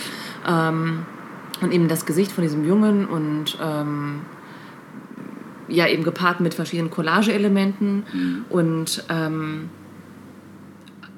[0.49, 1.01] Ähm,
[1.61, 4.21] und eben das Gesicht von diesem Jungen und ähm,
[5.69, 8.45] ja, eben gepaart mit verschiedenen Collage-Elementen.
[8.49, 9.69] Und ähm,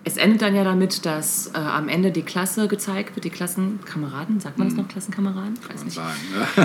[0.05, 4.41] es endet dann ja damit, dass äh, am Ende die Klasse gezeigt wird, die Klassenkameraden,
[4.41, 5.55] sagt man das noch, Klassenkameraden?
[5.61, 5.95] Ich weiß nicht.
[5.95, 6.17] Sagen,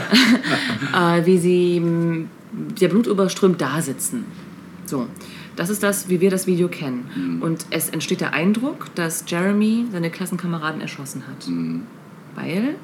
[0.93, 1.17] ne?
[1.19, 2.27] Äh, wie sie
[2.79, 4.25] der blutüberströmt da sitzen.
[4.85, 5.07] So,
[5.55, 7.39] das ist das, wie wir das Video kennen.
[7.41, 11.47] Und es entsteht der Eindruck, dass Jeremy seine Klassenkameraden erschossen hat.
[12.35, 12.75] Weil äh,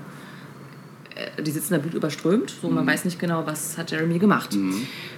[1.41, 4.55] die sitzen da blutüberströmt, so man weiß nicht genau, was hat Jeremy gemacht.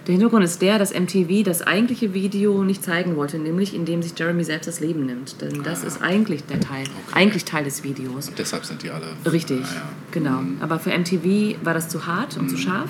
[0.07, 4.17] Der Hintergrund ist der, dass MTV das eigentliche Video nicht zeigen wollte, nämlich indem sich
[4.17, 5.41] Jeremy selbst das Leben nimmt.
[5.41, 8.29] Denn das ist eigentlich der Teil, eigentlich Teil des Videos.
[8.29, 9.07] Und deshalb sind die alle.
[9.31, 9.81] Richtig, Ja, ja.
[10.11, 10.39] genau.
[10.59, 12.89] Aber für MTV war das zu hart und zu scharf.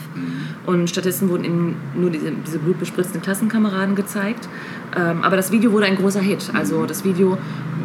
[0.65, 4.47] Und stattdessen wurden ihnen nur diese, diese blutbespritzten Klassenkameraden gezeigt.
[4.95, 6.51] Ähm, aber das Video wurde ein großer Hit.
[6.53, 7.37] Also das Video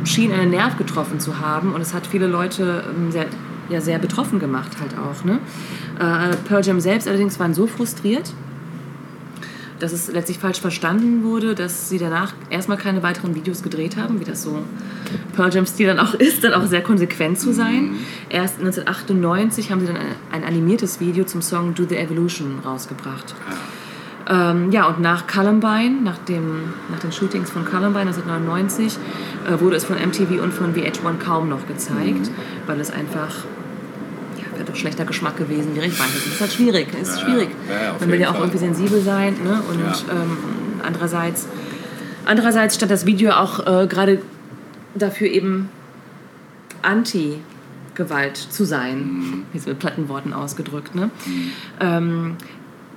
[0.05, 3.27] schien einen Nerv getroffen zu haben und es hat viele Leute ähm, sehr,
[3.69, 5.25] ja, sehr betroffen gemacht halt auch.
[5.25, 5.39] Ne?
[5.99, 8.33] Äh, Pearl Jam selbst allerdings waren so frustriert,
[9.79, 14.21] dass es letztlich falsch verstanden wurde, dass sie danach erstmal keine weiteren Videos gedreht haben,
[14.21, 14.61] wie das so
[15.35, 17.97] Pearl Jam-Stil dann auch ist, dann auch sehr konsequent zu sein.
[18.31, 23.35] Erst 1998 haben sie dann ein, ein animiertes Video zum Song Do the Evolution rausgebracht.
[24.29, 28.99] Ähm, ja, und nach Columbine, nach, dem, nach den Shootings von Columbine 1999,
[29.49, 32.31] äh, wurde es von MTV und von VH1 kaum noch gezeigt,
[32.67, 33.45] weil es einfach
[34.37, 36.11] ja, wäre doch schlechter Geschmack gewesen, die Reichweite.
[36.15, 36.89] Das ist halt schwierig.
[37.01, 37.49] Ist Ja, schwierig.
[37.71, 38.41] ja, Man will ja auch Fall.
[38.43, 39.35] irgendwie sensibel sein.
[39.45, 39.61] Ne?
[39.71, 39.95] Und Ja.
[40.13, 40.37] ähm,
[40.85, 41.47] andererseits,
[42.25, 44.21] andererseits stand das Video auch äh, gerade
[44.97, 45.69] dafür eben
[46.83, 48.99] anti-Gewalt zu sein.
[48.99, 49.43] Mhm.
[49.53, 50.95] Jetzt mit platten Worten ausgedrückt.
[50.95, 51.11] Ne?
[51.81, 52.37] Ähm,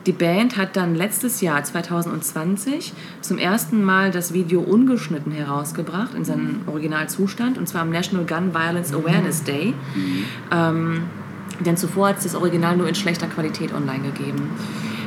[0.05, 6.23] die Band hat dann letztes Jahr, 2020, zum ersten Mal das Video ungeschnitten herausgebracht in
[6.23, 9.73] seinem Originalzustand, und zwar am National Gun Violence Awareness Day.
[10.51, 11.03] Ähm,
[11.65, 14.49] denn zuvor hat es das Original nur in schlechter Qualität online gegeben.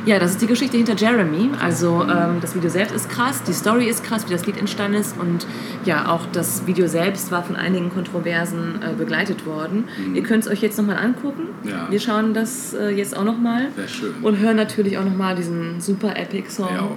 [0.05, 1.51] Ja, das ist die Geschichte hinter Jeremy.
[1.61, 4.97] Also ähm, das Video selbst ist krass, die Story ist krass, wie das Lied entstanden
[4.97, 5.47] ist und
[5.85, 9.85] ja, auch das Video selbst war von einigen Kontroversen äh, begleitet worden.
[10.13, 11.43] Ihr könnt es euch jetzt nochmal angucken.
[11.63, 11.87] Ja.
[11.89, 14.13] Wir schauen das äh, jetzt auch nochmal Wäre schön.
[14.21, 16.87] und hören natürlich auch nochmal diesen super epic Song Ja.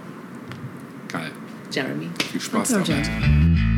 [1.13, 1.31] Geil.
[1.71, 2.09] Jeremy.
[2.33, 2.91] Viel Spaß damit.
[2.91, 3.76] At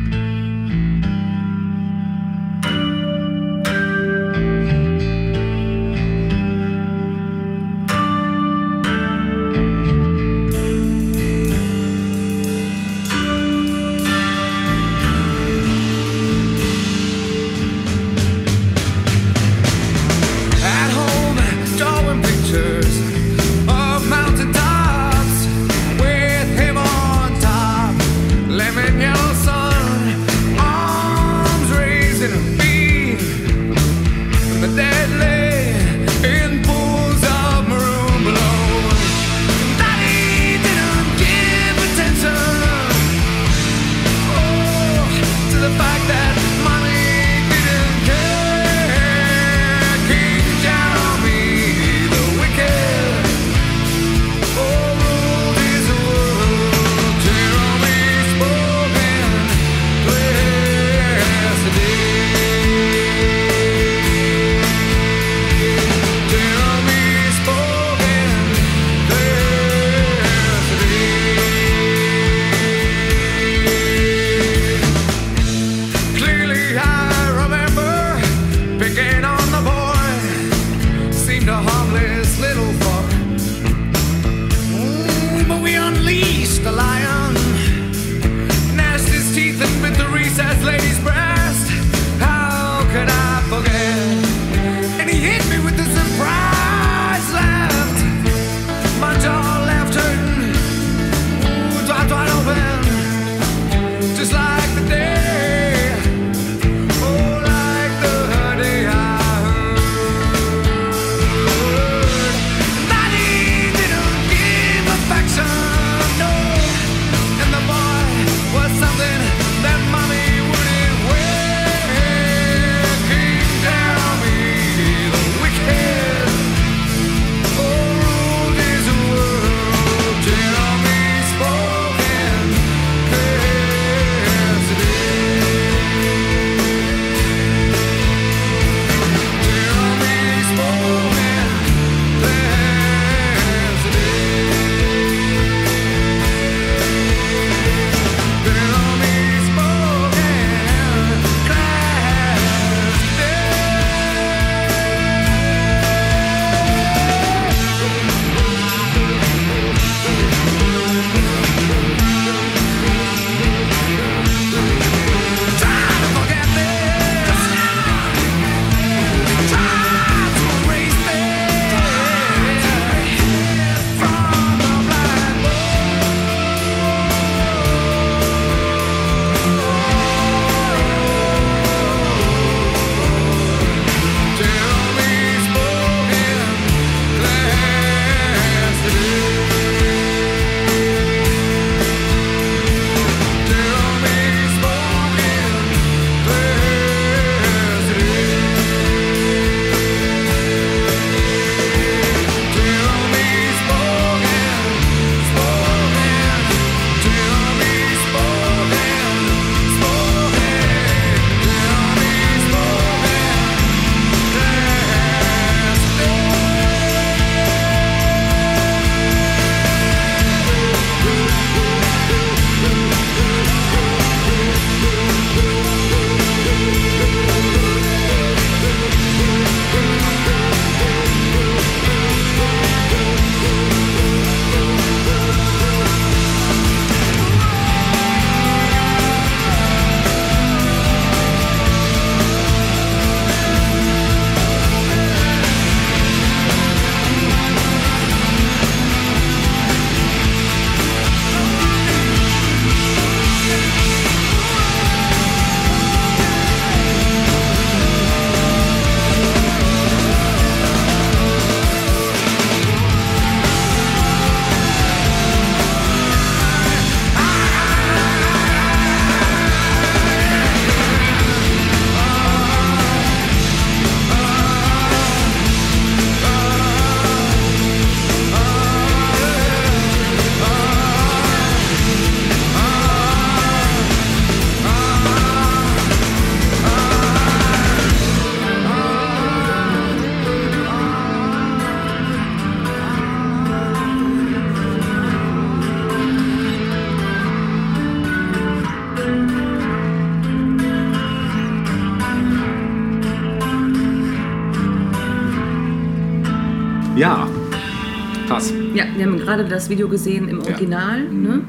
[309.59, 311.01] das Video gesehen im Original.
[311.03, 311.21] Mhm.
[311.23, 311.41] Ne?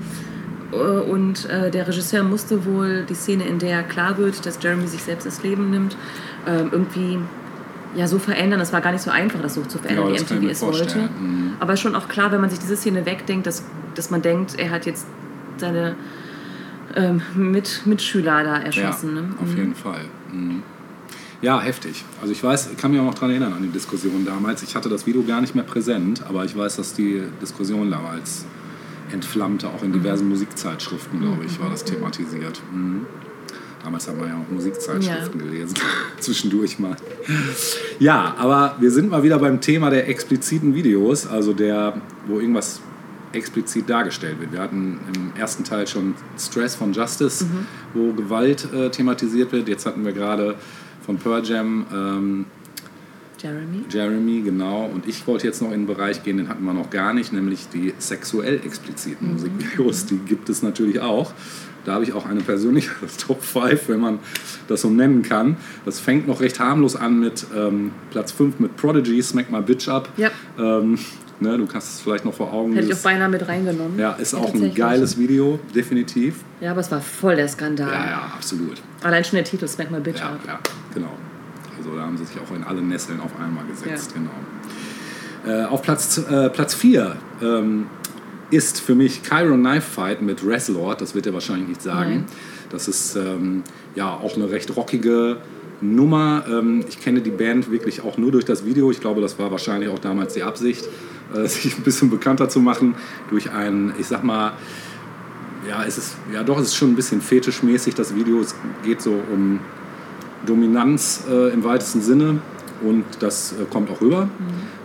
[0.72, 4.86] Äh, Und äh, der Regisseur musste wohl die Szene, in der klar wird, dass Jeremy
[4.86, 5.96] sich selbst das Leben nimmt,
[6.46, 7.18] ähm, irgendwie
[7.96, 8.60] ja, so verändern.
[8.60, 10.44] Es war gar nicht so einfach, das so zu verändern, Ja, wie das kann ich
[10.44, 10.98] MTV es wollte.
[11.20, 11.52] Mhm.
[11.58, 14.70] Aber schon auch klar, wenn man sich diese Szene wegdenkt, dass, dass man denkt, er
[14.70, 15.06] hat jetzt
[15.56, 15.96] seine
[16.96, 19.14] ähm, Mit Mitschüler da erschossen.
[19.16, 19.28] Ja, ne?
[19.40, 19.56] auf Mhm.
[19.56, 20.00] jeden Fall.
[20.32, 20.62] Mhm.
[21.42, 22.04] Ja, heftig.
[22.20, 24.62] Also ich weiß, ich kann mich auch noch daran erinnern an die Diskussion damals.
[24.62, 28.44] Ich hatte das Video gar nicht mehr präsent, aber ich weiß, dass die Diskussion damals
[29.10, 32.60] entflammte, auch in diversen Musikzeitschriften, glaube ich, war das thematisiert.
[32.72, 33.06] Mhm.
[33.82, 35.74] Damals haben wir ja auch Musikzeitschriften gelesen,
[36.20, 36.96] zwischendurch mal.
[37.98, 42.82] Ja, aber wir sind mal wieder beim Thema der expliziten Videos, also der, wo irgendwas
[43.32, 44.52] explizit dargestellt wird.
[44.52, 47.46] Wir hatten im ersten Teil schon Stress von Justice,
[47.94, 49.68] wo Gewalt äh, thematisiert wird.
[49.68, 50.56] Jetzt hatten wir gerade
[51.10, 52.46] von Pearl Jam ähm,
[53.42, 53.84] Jeremy.
[53.90, 54.84] Jeremy, genau.
[54.84, 57.32] Und ich wollte jetzt noch in den Bereich gehen, den hatten wir noch gar nicht,
[57.32, 60.06] nämlich die sexuell expliziten Musikvideos.
[60.06, 61.32] Die gibt es natürlich auch.
[61.84, 64.18] Da habe ich auch eine persönliche Top 5, wenn man
[64.68, 65.56] das so nennen kann.
[65.84, 69.88] Das fängt noch recht harmlos an mit ähm, Platz 5 mit Prodigy, Smack My Bitch
[69.88, 70.10] Up.
[70.16, 70.30] Ja.
[70.58, 70.96] Ähm,
[71.40, 72.72] ne, du hast es vielleicht noch vor Augen.
[72.74, 73.98] Hätte ich auch beinahe mit reingenommen.
[73.98, 76.36] ja, ist auch ein geiles Video, definitiv.
[76.60, 77.88] Ja, aber es war voll der Skandal.
[77.88, 78.80] Ja, ja, absolut.
[79.02, 80.40] Allein schon der Titel, Smack My Bitch Ja, Up.
[80.46, 80.58] ja,
[80.94, 81.10] genau.
[81.78, 84.20] Also da haben sie sich auch in alle Nesseln auf einmal gesetzt, Ja.
[84.20, 84.30] genau.
[85.62, 87.86] Äh, auf Platz 4 äh, Platz vier, ähm,
[88.50, 92.10] ist für mich Cairo Knife Fight mit Wrestlord, das wird er wahrscheinlich nicht sagen.
[92.10, 92.24] Nein.
[92.68, 93.62] Das ist ähm,
[93.94, 95.38] ja auch eine recht rockige
[95.80, 96.44] Nummer.
[96.48, 98.90] Ähm, ich kenne die Band wirklich auch nur durch das Video.
[98.90, 100.84] Ich glaube, das war wahrscheinlich auch damals die Absicht,
[101.46, 102.94] sich ein bisschen bekannter zu machen
[103.30, 104.52] durch ein, ich sag mal,
[105.68, 108.40] ja, es ist, ja doch, es ist schon ein bisschen fetischmäßig, das Video.
[108.40, 109.60] Es geht so um
[110.46, 112.40] Dominanz äh, im weitesten Sinne
[112.82, 114.28] und das äh, kommt auch rüber.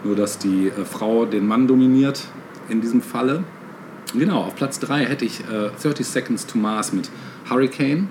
[0.04, 2.26] Nur, dass die äh, Frau den Mann dominiert
[2.70, 3.44] in diesem Falle.
[4.14, 7.10] Genau, auf Platz 3 hätte ich äh, 30 Seconds to Mars mit
[7.50, 8.08] Hurricane.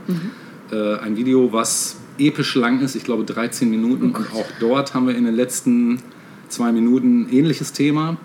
[0.70, 4.12] Äh, ein Video, was episch lang ist, ich glaube 13 Minuten.
[4.12, 6.01] und auch dort haben wir in den letzten
[6.55, 8.16] zwei Minuten ähnliches Thema.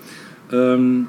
[0.52, 1.08] Ähm,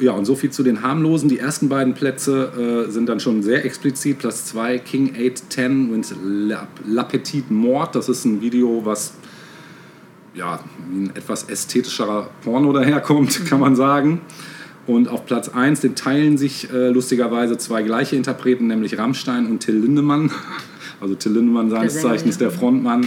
[0.00, 1.28] ja, und so viel zu den harmlosen.
[1.28, 4.18] Die ersten beiden Plätze äh, sind dann schon sehr explizit.
[4.18, 6.14] Platz 2, King 810 mit
[6.86, 7.94] La, Petite Mort.
[7.94, 9.14] Das ist ein Video, was
[10.34, 10.58] ja,
[10.90, 14.20] ein etwas ästhetischerer Porno daherkommt, kann man sagen.
[14.86, 19.60] Und auf Platz 1, den teilen sich äh, lustigerweise zwei gleiche Interpreten, nämlich Rammstein und
[19.60, 20.30] Till Lindemann.
[21.00, 23.06] Also Till Lindemann seines Zeichens der Frontmann,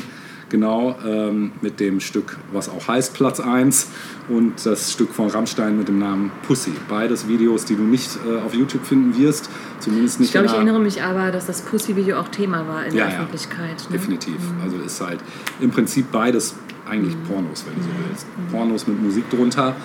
[0.50, 3.90] genau, ähm, mit dem Stück, was auch heißt Platz 1
[4.30, 6.74] und das Stück von Rammstein mit dem Namen Pussy.
[6.90, 10.54] Beides Videos, die du nicht äh, auf YouTube finden wirst, zumindest nicht Ich glaube, ich
[10.54, 13.20] erinnere mich aber, dass das Pussy-Video auch Thema war in Ja, der ja.
[13.20, 13.86] Öffentlichkeit.
[13.90, 13.98] Ne?
[13.98, 14.38] Definitiv.
[14.64, 15.20] Also ist halt
[15.60, 16.56] im Prinzip beides
[16.90, 18.26] eigentlich Pornos, wenn du so willst.
[18.52, 19.76] Pornos mit Musik drunter.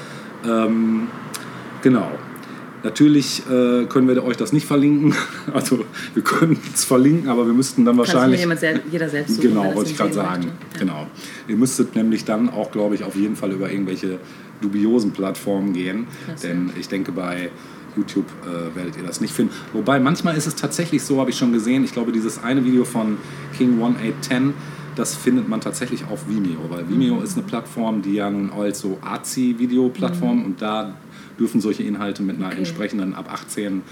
[0.45, 1.09] Ähm,
[1.83, 2.11] genau.
[2.85, 5.15] Natürlich äh, können wir euch das nicht verlinken.
[5.53, 8.41] Also wir können es verlinken, aber wir müssten dann Kann wahrscheinlich...
[8.41, 10.45] jemand sel jeder selbst suchen, Genau, wollte ich gerade sagen.
[10.45, 10.79] Ja.
[10.79, 11.07] Genau.
[11.49, 14.19] Ihr müsstet nämlich dann auch, glaube ich, auf jeden Fall über irgendwelche
[14.61, 16.07] dubiosen Plattformen gehen.
[16.27, 17.51] Krass, denn ich denke, bei
[17.97, 19.53] YouTube äh, werdet ihr das nicht finden.
[19.73, 22.85] Wobei manchmal ist es tatsächlich so, habe ich schon gesehen, ich glaube, dieses eine Video
[22.85, 23.19] von
[23.59, 24.55] King 1810,
[24.97, 27.23] das findet man tatsächlich auf Vimeo, weil Vimeo Mhm.
[27.23, 30.95] ist eine Plattform, die ja nun als so Arzi-Video-Plattform und da
[31.39, 32.59] dürfen solche Inhalte mit einer Okay.
[32.59, 33.83] entsprechenden ab 18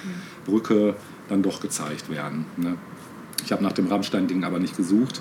[0.45, 0.95] Brücke
[1.29, 2.45] dann doch gezeigt werden.
[2.57, 2.77] Ne?
[3.45, 5.21] Ich habe nach dem Rammstein-Ding aber nicht gesucht,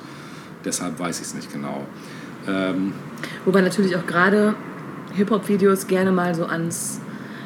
[0.66, 1.86] deshalb weiß ich es nicht genau.
[2.48, 2.94] Ähm,
[3.46, 4.56] Wobei natürlich auch gerade
[5.14, 7.00] Hip-Hop-Videos gerne mal so ans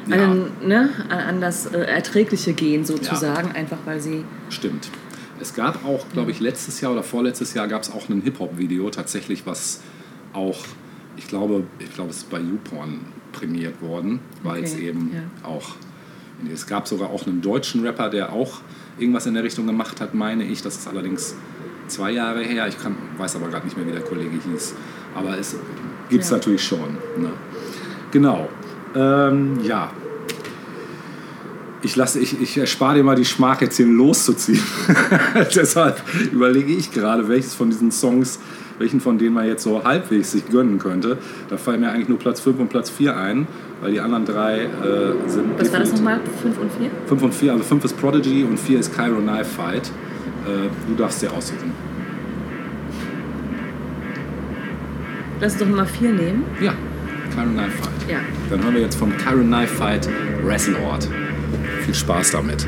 [0.06, 0.16] Ja.
[0.24, 4.90] an, den, ne, an, an das äh, Erträgliche gehen sozusagen, einfach weil sie Stimmt.
[5.40, 8.88] Es gab auch, glaube ich, letztes Jahr oder vorletztes Jahr gab es auch ein Hip-Hop-Video
[8.90, 9.80] tatsächlich, was
[10.32, 10.58] auch,
[11.16, 13.00] ich glaube, ich glaube, es ist bei YouPorn
[13.34, 15.48] prämiert worden, weil es Okay, eben ja.
[15.48, 15.70] auch,
[16.52, 18.60] es gab sogar auch einen deutschen Rapper, der auch
[18.98, 20.62] irgendwas in der Richtung gemacht hat, meine ich.
[20.62, 21.34] Das ist allerdings
[21.88, 22.66] zwei Jahre her.
[22.68, 24.74] Ich kann, weiß aber gerade nicht mehr, wie der Kollege hieß.
[25.14, 25.56] Aber es
[26.08, 26.36] gibt es Ja.
[26.36, 26.96] natürlich schon.
[27.18, 27.30] Ne?
[28.10, 28.48] Genau.
[28.94, 29.90] Ähm, ja,
[31.82, 34.62] ich, lasse, ich, ich erspare dir mal die Schmach, jetzt hier loszuziehen.
[35.54, 36.00] Deshalb
[36.32, 38.38] überlege ich gerade, welches von diesen Songs,
[38.78, 41.18] welchen von denen man jetzt so halbwegs sich gönnen könnte.
[41.48, 43.46] Da fallen mir eigentlich nur Platz 5 und Platz 4 ein,
[43.80, 45.58] weil die anderen drei äh, sind.
[45.58, 46.20] Was war das nochmal?
[46.42, 46.90] 5 und 4?
[47.06, 49.88] 5 und 4, also 5 ist Prodigy und 4 ist Cairo Knife Fight.
[50.46, 51.72] Äh, du darfst dir aussuchen.
[55.40, 56.44] Lass uns doch Nummer 4 nehmen.
[56.60, 56.72] Ja,
[57.34, 58.10] Cairo Knife Fight.
[58.10, 58.18] Ja.
[58.50, 60.08] Dann hören wir jetzt vom Cairo Knife Fight
[60.42, 61.08] Wrestleort.
[61.84, 62.66] Viel Spaß damit.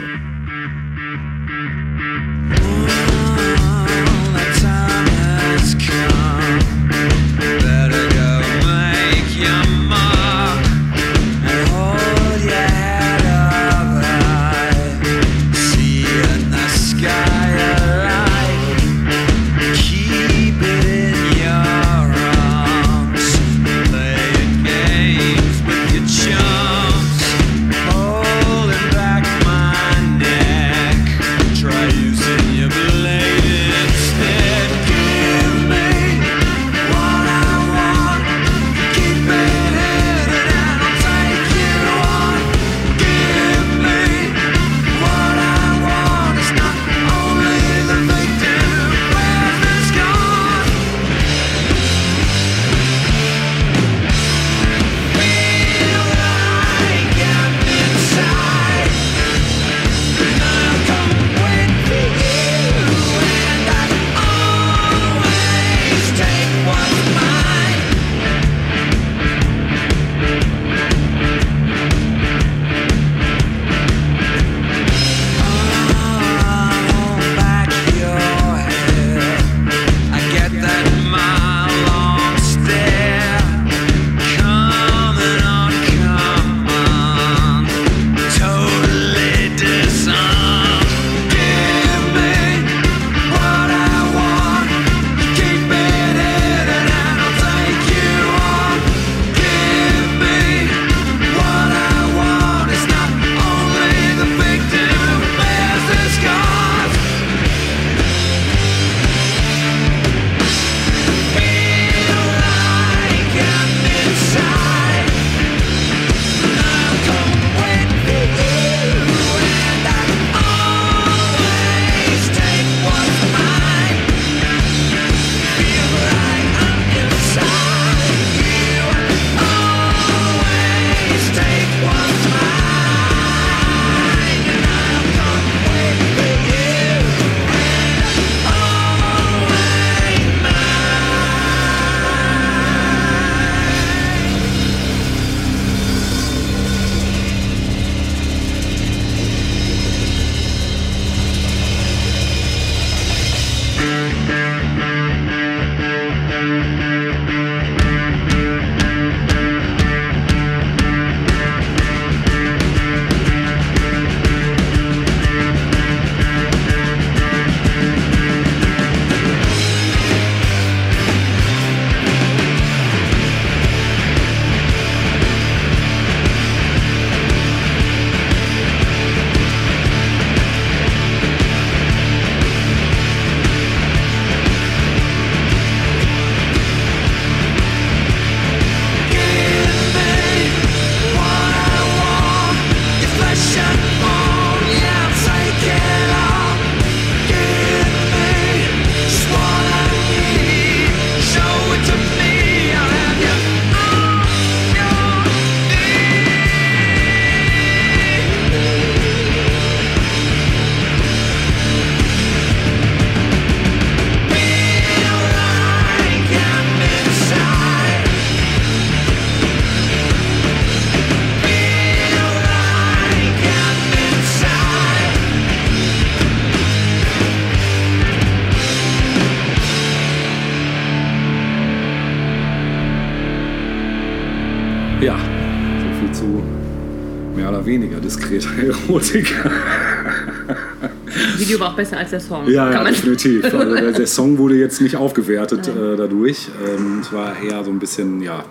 [241.06, 242.48] Das Video war auch besser als der Song.
[242.48, 243.44] Ja, ja definitiv.
[243.44, 246.48] Also der, der Song wurde jetzt nicht aufgewertet äh, dadurch.
[246.66, 248.44] Ähm, es war eher so ein bisschen, ja,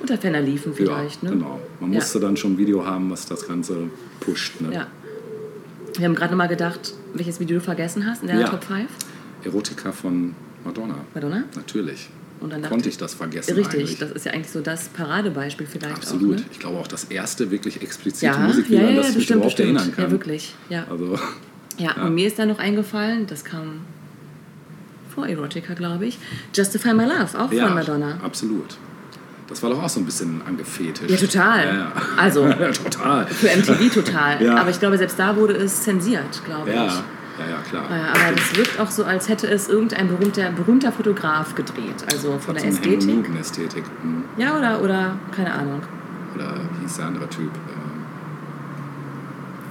[0.00, 1.36] Unter Ferner liefen vielleicht, ja ne?
[1.36, 1.60] genau.
[1.80, 1.98] Man Ja.
[1.98, 3.76] musste dann schon ein Video haben, was das Ganze
[4.20, 4.60] pusht.
[4.60, 4.72] Ne?
[4.74, 4.86] Ja.
[5.98, 8.48] Wir haben gerade noch mal gedacht, welches Video du vergessen hast in Ja.
[8.48, 8.88] Top 5.
[9.44, 10.96] Erotika von Madonna.
[11.14, 11.44] Madonna?
[11.56, 12.08] Natürlich.
[12.40, 13.98] Und dann Konnte ich das vergessen Richtig, eigentlich.
[13.98, 16.34] das ist ja eigentlich so das Paradebeispiel vielleicht Absolut.
[16.36, 16.40] auch.
[16.40, 16.44] Ne?
[16.52, 19.30] Ich glaube auch das erste wirklich explizite Ja, Musikvideo, ja, an ja, das ich mich
[19.30, 19.68] überhaupt bestimmt.
[19.78, 20.04] erinnern kann.
[20.04, 20.54] Ja, wirklich.
[20.68, 20.84] Ja.
[20.90, 21.18] Also,
[21.78, 22.04] Ja, Ja.
[22.04, 23.80] und mir ist da noch eingefallen, das kam
[25.14, 26.18] vor Erotica, glaube ich,
[26.54, 28.18] Justify My Love, auch ja, von Madonna.
[28.22, 28.76] absolut.
[29.48, 31.10] Das war doch auch so ein bisschen angefetischt.
[31.10, 31.66] Ja, total.
[31.66, 31.92] Ja, ja.
[32.16, 32.48] Also,
[32.84, 33.26] total.
[33.26, 34.42] Für MTV total.
[34.42, 34.56] Ja.
[34.56, 36.92] Aber ich glaube, selbst da wurde es zensiert, glaube Ja, ich.
[37.38, 37.84] Ja, ja, klar.
[37.90, 42.04] Äh, Aber das wirkt auch so, als hätte es irgendein berühmter, berühmter Fotograf gedreht.
[42.12, 43.06] Also von der Ästhetik.
[43.06, 43.84] Minuten-Ästhetik.
[44.02, 44.24] Hm.
[44.36, 45.82] Ja, oder, oder keine Ahnung.
[46.34, 47.50] Oder wie hieß der andere Typ?
[47.50, 48.02] Ähm,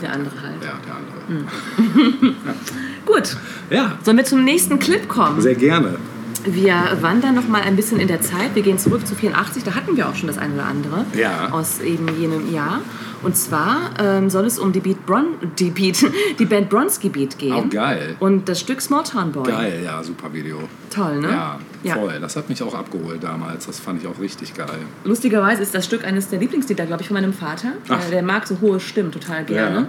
[0.02, 0.64] Der andere halt.
[0.64, 2.36] Ja, der andere.
[3.06, 3.38] Gut.
[3.70, 3.98] Ja.
[4.04, 5.42] Sollen wir zum nächsten Clip kommen?
[5.42, 5.98] Sehr gerne.
[6.46, 8.54] Wir wandern noch mal ein bisschen in der Zeit.
[8.54, 9.64] Wir gehen zurück zu 84.
[9.64, 11.50] Da hatten wir auch schon das eine oder andere Ja.
[11.52, 12.82] aus eben jenem Jahr.
[13.22, 15.28] Und zwar ähm, soll es um die, Beat Bron
[15.58, 16.06] die, Beat,
[16.40, 17.54] die Band Bronski Beat gehen.
[17.54, 18.18] Auch geil.
[18.20, 19.44] Und das Stück Small Town Boy.
[19.50, 20.58] Geil, ja, super Video.
[20.90, 21.30] Toll, ne?
[21.30, 21.96] Ja, Ja.
[21.96, 22.20] voll.
[22.20, 23.66] Das hat mich auch abgeholt damals.
[23.66, 24.68] Das fand ich auch richtig geil.
[25.06, 27.70] Lustigerweise ist das Stück eines der Lieblingslieder, glaube ich, von meinem Vater.
[27.88, 28.06] Ach.
[28.08, 29.78] Äh, Der mag so hohe Stimmen total gerne.
[29.80, 29.86] Äh,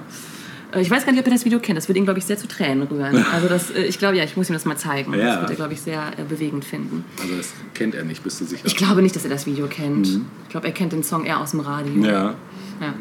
[0.81, 1.77] Ich weiß gar nicht, ob er das Video kennt.
[1.77, 3.25] Das würde ihn, glaube ich, sehr zu Tränen rühren.
[3.35, 5.13] Also das, äh, ich glaube, ja, ich muss ihm das mal zeigen.
[5.15, 5.27] Ja.
[5.27, 7.05] Das wird er, glaube ich, sehr äh, bewegend finden.
[7.21, 8.65] Also das kennt er nicht, bist du sicher?
[8.65, 10.07] Ich glaube nicht, dass er das Video kennt.
[10.09, 10.27] Mhm.
[10.45, 12.05] Ich glaube, er kennt den Song eher aus dem Radio.
[12.05, 12.35] Ja.
[12.81, 12.95] Ja,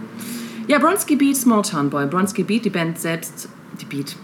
[0.68, 2.08] ja Bronski Beat, Small Town Boy.
[2.08, 3.48] Bronski Beat, die Band selbst.
[3.80, 4.16] Die Beat.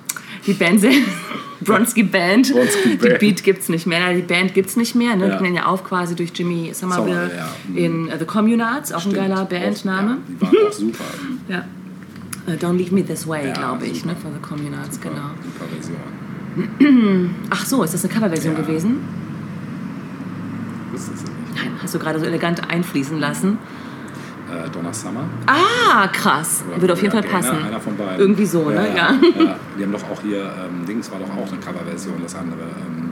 [0.47, 1.09] Die Band selbst.
[1.61, 2.51] Bronski Band.
[2.53, 3.19] Bronski Die Band.
[3.19, 4.13] Beat gibt's nicht mehr.
[4.13, 5.15] Die Band gibt's nicht mehr.
[5.15, 5.27] Ne?
[5.27, 5.37] Ja.
[5.37, 7.49] Die nennen ja auf quasi durch Jimmy Somerville Somerville, ja.
[7.67, 7.77] Mhm.
[7.77, 8.93] in äh, The Communards.
[8.93, 9.17] Auch Stimmt.
[9.17, 10.11] ein geiler Bandname.
[10.11, 11.03] Ja, die waren auch super.
[11.49, 11.65] Ja.
[12.49, 14.13] Äh, Don't Leave Me This Way, Ja, glaube ich, super.
[14.13, 14.19] ne?
[14.19, 15.31] Von The Communards, genau.
[15.43, 17.35] Super Version.
[17.49, 18.61] Ach so, ist das eine Coverversion Ja.
[18.61, 18.97] gewesen?
[20.91, 21.55] Wusstest du nicht?
[21.63, 23.57] Nein, hast du gerade so elegant einfließen lassen.
[24.51, 25.25] Äh, Donna Summer?
[25.45, 26.63] Ah, krass.
[26.67, 27.55] Oder- Würde auf jeden Fall passen.
[27.57, 28.19] Einer, einer von beiden.
[28.19, 28.87] Irgendwie so, ne?
[28.95, 28.95] Ja.
[28.95, 29.13] Ja.
[29.43, 29.55] ja.
[29.77, 32.61] Die haben doch auch hier, ähm, Dings war doch auch eine Coverversion, das andere.
[32.63, 33.11] Ähm,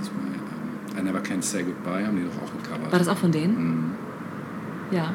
[0.00, 0.08] es?
[0.08, 2.92] Ähm, I Never Can Say Goodbye haben die doch auch gecovert.
[2.92, 3.56] War das auch von denen?
[3.56, 3.90] Mhm.
[4.92, 5.10] Ja.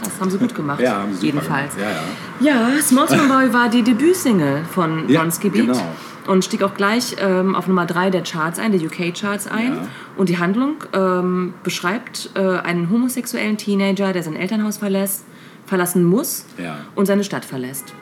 [0.00, 0.80] Krass, haben sie gut gemacht.
[0.80, 1.74] Ja, haben sie Jedenfalls.
[1.76, 1.92] gemacht.
[2.40, 2.70] Ja, ja.
[2.76, 5.78] Ja, Small Town Boy war die Debütsingle von Ja, Beat genau.
[6.26, 9.74] und stieg auch gleich ähm, auf Nummer 3 der Charts ein, der UK-Charts ein.
[9.74, 9.88] Ja.
[10.16, 15.24] Und die Handlung ähm, beschreibt äh, einen homosexuellen Teenager, der sein Elternhaus verlässt,
[15.66, 16.76] verlassen muss Ja.
[16.94, 17.92] und seine Stadt verlässt.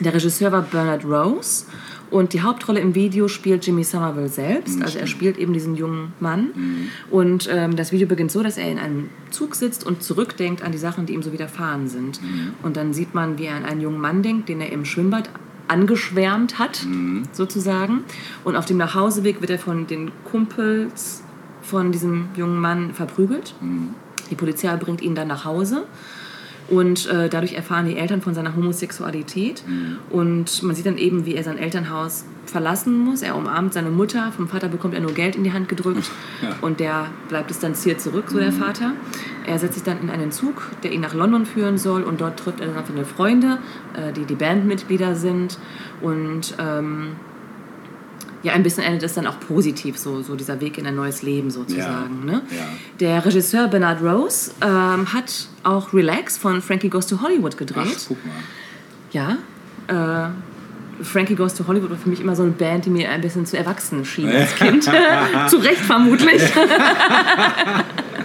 [0.00, 1.64] Der Regisseur war Bernard Rose
[2.12, 4.82] und die Hauptrolle im Video spielt Jimmy Somerville selbst.
[4.82, 6.50] Also er spielt eben diesen jungen Mann.
[7.10, 10.72] Und ähm, das Video beginnt so, dass er in einem Zug sitzt und zurückdenkt an
[10.72, 12.20] die Sachen, die ihm so widerfahren sind.
[12.62, 15.30] Und dann sieht man, wie er an einen jungen Mann denkt, den er im Schwimmbad
[15.68, 16.86] angeschwärmt hat,
[17.32, 18.04] sozusagen.
[18.44, 21.24] Und auf dem Nachhauseweg wird er von den Kumpels
[21.62, 23.54] von diesem jungen Mann verprügelt.
[24.30, 25.84] Die Polizei bringt ihn dann nach Hause.
[26.72, 29.62] Und äh, dadurch erfahren die Eltern von seiner Homosexualität.
[30.08, 33.20] Und man sieht dann eben, wie er sein Elternhaus verlassen muss.
[33.20, 34.32] Er umarmt seine Mutter.
[34.32, 36.10] Vom Vater bekommt er nur Geld in die Hand gedrückt.
[36.42, 36.56] Ja.
[36.60, 38.94] Und der bleibt distanziert zurück, so der Vater.
[39.46, 42.02] Er setzt sich dann in einen Zug, der ihn nach London führen soll.
[42.02, 43.58] Und dort trifft er dann auf seine Freunde,
[43.94, 45.58] äh, die die Bandmitglieder sind.
[46.00, 47.12] Und ähm,
[48.42, 51.22] ja, ein bisschen endet es dann auch positiv, so, so dieser Weg in ein neues
[51.22, 52.24] Leben sozusagen.
[52.24, 52.42] Ne?
[52.50, 52.64] Ja.
[52.98, 57.96] Der Regisseur Bernard Rose ähm, hat auch Relax von Frankie Goes to Hollywood gedreht.
[57.96, 58.34] Ach, guck mal.
[59.12, 59.38] Ja.
[59.86, 60.30] Äh,
[61.02, 63.46] Frankie Goes to Hollywood war für mich immer so eine Band, die mir ein bisschen
[63.46, 64.84] zu erwachsen schien als Kind.
[65.48, 66.42] zu Recht vermutlich.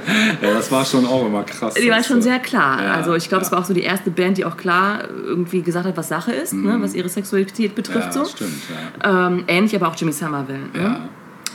[0.41, 1.73] Ja, das war schon auch immer krass.
[1.73, 2.83] Die war schon sehr klar.
[2.83, 3.47] Ja, also ich glaube, ja.
[3.47, 6.31] es war auch so die erste Band, die auch klar irgendwie gesagt hat, was Sache
[6.31, 8.07] ist, ne, was ihre Sexualität betrifft.
[8.07, 8.25] Ja, so.
[8.25, 8.61] stimmt,
[9.03, 9.27] ja.
[9.27, 10.59] Ähm, ähnlich aber auch Jimmy Somerville.
[10.73, 10.81] Ne?
[10.81, 11.09] Ja.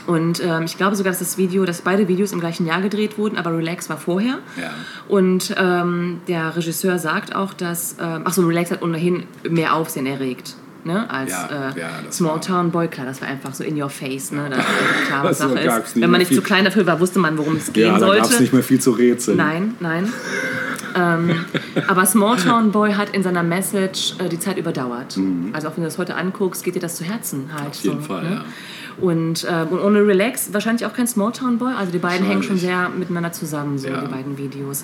[0.05, 3.17] Und ähm, ich glaube sogar, dass das Video, dass beide Videos im gleichen Jahr gedreht
[3.17, 4.39] wurden, aber Relax war vorher.
[4.59, 4.71] Ja.
[5.07, 10.05] Und ähm, der Regisseur sagt auch, dass, ähm, ach so, Relax hat ohnehin mehr Aufsehen
[10.05, 10.55] erregt.
[10.85, 13.63] Ne, als Ja, äh, ja, das Small war- Town Boy, klar, das war einfach so
[13.63, 14.65] in your face, ne, da war
[15.07, 15.95] klar, was Also Sache ist.
[16.01, 18.21] Wenn man nicht zu klein dafür war, wusste man, worum es gehen Ja, da sollte.
[18.23, 19.37] gab es nicht mehr viel zu rätseln.
[19.37, 20.11] Nein, nein.
[20.95, 21.45] ähm,
[21.87, 25.17] aber Small Town Boy hat in seiner Message äh, die Zeit überdauert.
[25.53, 27.63] Also auch wenn du das heute anguckst, geht dir das zu Herzen halt.
[27.63, 27.69] Mhm.
[27.69, 28.31] Auf jeden so, Fall, ne?
[28.31, 28.45] ja.
[29.01, 31.73] Und, ähm, und ohne Relax wahrscheinlich auch kein Small Town Boy.
[31.79, 34.01] Also die beiden hängen schon sehr miteinander zusammen, so Ja.
[34.01, 34.83] die beiden Videos.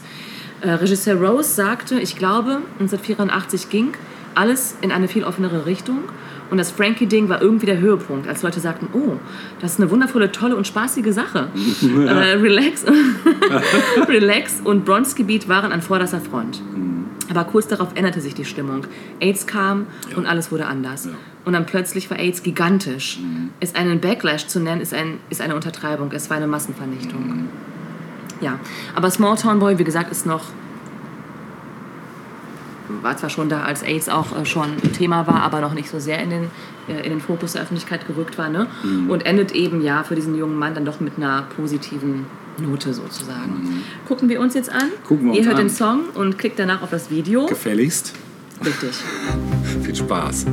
[0.62, 3.90] Äh, Regisseur Rose sagte, ich glaube, 1984 ging
[4.36, 6.00] alles in eine viel offenere Richtung.
[6.50, 9.18] Und das Frankie-Ding war irgendwie der Höhepunkt, als Leute sagten, oh,
[9.62, 11.48] das ist eine wundervolle, tolle und spaßige Sache.
[11.84, 12.86] äh, Relax,
[14.08, 16.62] Relax und Bronski Beat waren an vorderster Front.
[17.30, 18.88] Aber kurz darauf änderte sich die Stimmung.
[19.20, 21.06] AIDS kam und alles wurde anders.
[21.06, 21.12] Ja.
[21.46, 23.20] Und dann plötzlich war AIDS gigantisch.
[23.60, 26.12] Es einen Backlash zu nennen, ist, ein, ist eine Untertreibung.
[26.12, 27.48] Es war eine Massenvernichtung.
[28.42, 28.60] Ja,
[28.96, 30.46] aber Small Town Boy, wie gesagt, ist noch
[33.02, 35.90] war zwar schon da, als AIDS auch äh, schon ein Thema war, aber noch nicht
[35.90, 36.44] so sehr in den,
[36.88, 38.50] äh, in den Fokus der Öffentlichkeit gerückt war.
[38.50, 38.68] Ne?
[39.08, 42.26] Und endet eben ja für diesen jungen Mann dann doch mit einer positiven
[42.58, 43.84] Note sozusagen.
[44.08, 44.90] Gucken wir uns jetzt an.
[45.08, 45.66] Gucken wir Ihr uns hört an.
[45.66, 47.46] den Song und klickt danach auf das Video.
[47.46, 48.14] Gefälligst.
[48.66, 48.92] Richtig.
[49.84, 50.46] Viel Spaß.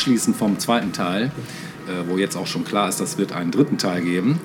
[0.00, 1.30] Möchte noch abschließen vom zweiten Teil,
[1.86, 4.40] äh, wo jetzt auch schon klar ist, dass es wird einen dritten Teil geben,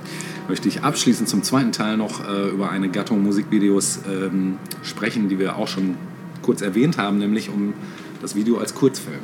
[0.49, 5.39] möchte ich abschließend zum zweiten Teil noch äh, über eine Gattung Musikvideos ähm, sprechen, die
[5.39, 5.95] wir auch schon
[6.41, 7.73] kurz erwähnt haben, nämlich um
[8.21, 9.21] das Video als Kurzfilm.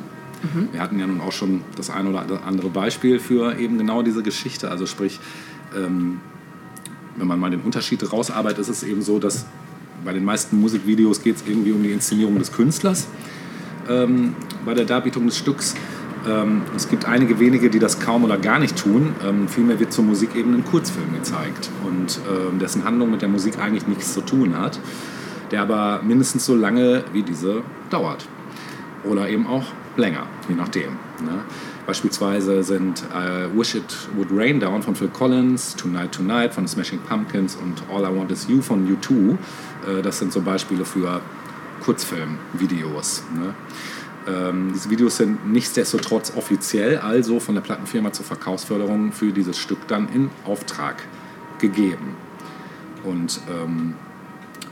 [0.72, 4.24] Wir hatten ja nun auch schon das ein oder andere Beispiel für eben genau diese
[4.24, 4.70] Geschichte.
[4.72, 5.20] Also sprich,
[5.76, 6.20] ähm,
[7.16, 9.46] wenn man mal den Unterschied rausarbeitet, ist es eben so, dass
[10.04, 13.06] bei den meisten Musikvideos geht es irgendwie um die Inszenierung des Künstlers
[13.88, 14.34] ähm,
[14.64, 15.76] bei der Darbietung des Stücks.
[16.28, 19.14] Ähm, es gibt einige wenige, die das kaum oder gar nicht tun.
[19.26, 23.28] Ähm, vielmehr wird zur Musik eben ein Kurzfilm gezeigt und ähm, dessen Handlung mit der
[23.28, 24.78] Musik eigentlich nichts zu tun hat,
[25.50, 28.26] der aber mindestens so lange wie diese dauert.
[29.04, 29.64] Oder eben auch
[29.96, 30.92] länger, je nachdem.
[31.24, 31.44] Ne?
[31.86, 37.00] Beispielsweise sind äh, Wish It Would Rain Down von Phil Collins, Tonight Tonight von Smashing
[37.00, 39.32] Pumpkins und All I Want Is You von U2.
[39.98, 41.20] Äh, das sind so Beispiele für
[41.82, 43.24] Kurzfilmvideos.
[43.34, 43.54] Ne?
[44.28, 49.88] Ähm, diese Videos sind nichtsdestotrotz offiziell also von der Plattenfirma zur Verkaufsförderung für dieses Stück
[49.88, 51.02] dann in Auftrag
[51.58, 52.16] gegeben.
[53.04, 53.94] Und ähm,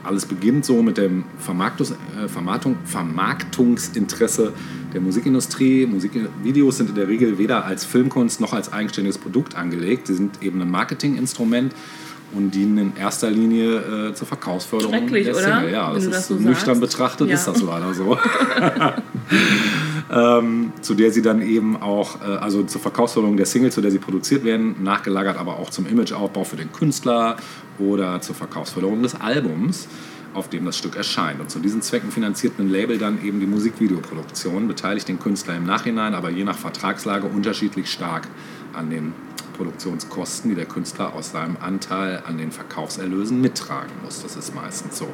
[0.03, 4.53] alles beginnt so mit dem Vermarktungs äh, Vermarktung, Vermarktungsinteresse
[4.93, 5.85] der Musikindustrie.
[5.85, 10.07] Musikvideos sind in der Regel weder als Filmkunst noch als eigenständiges Produkt angelegt.
[10.07, 11.73] Sie sind eben ein Marketinginstrument
[12.33, 15.43] und dienen in erster Linie äh, zur Verkaufsförderung Schrecklich, der oder?
[15.43, 15.71] Single.
[15.71, 16.81] Ja, Wenn das ist das so nüchtern sagst.
[16.81, 17.35] betrachtet Ja.
[17.35, 18.17] ist das leider so.
[20.11, 23.91] ähm, zu der sie dann eben auch, äh, also zur Verkaufsförderung der Single, zu der
[23.91, 27.37] sie produziert werden, nachgelagert aber auch zum Imageaufbau für den Künstler
[27.79, 29.87] oder zur Verkaufsförderung des Albums,
[30.33, 31.39] auf dem das Stück erscheint.
[31.41, 35.65] Und zu diesen Zwecken finanziert ein Label dann eben die Musikvideoproduktion, beteiligt den Künstler im
[35.65, 38.27] Nachhinein, aber je nach Vertragslage unterschiedlich stark
[38.73, 39.13] an den
[39.57, 44.23] Produktionskosten, die der Künstler aus seinem Anteil an den Verkaufserlösen mittragen muss.
[44.23, 45.07] Das ist meistens so.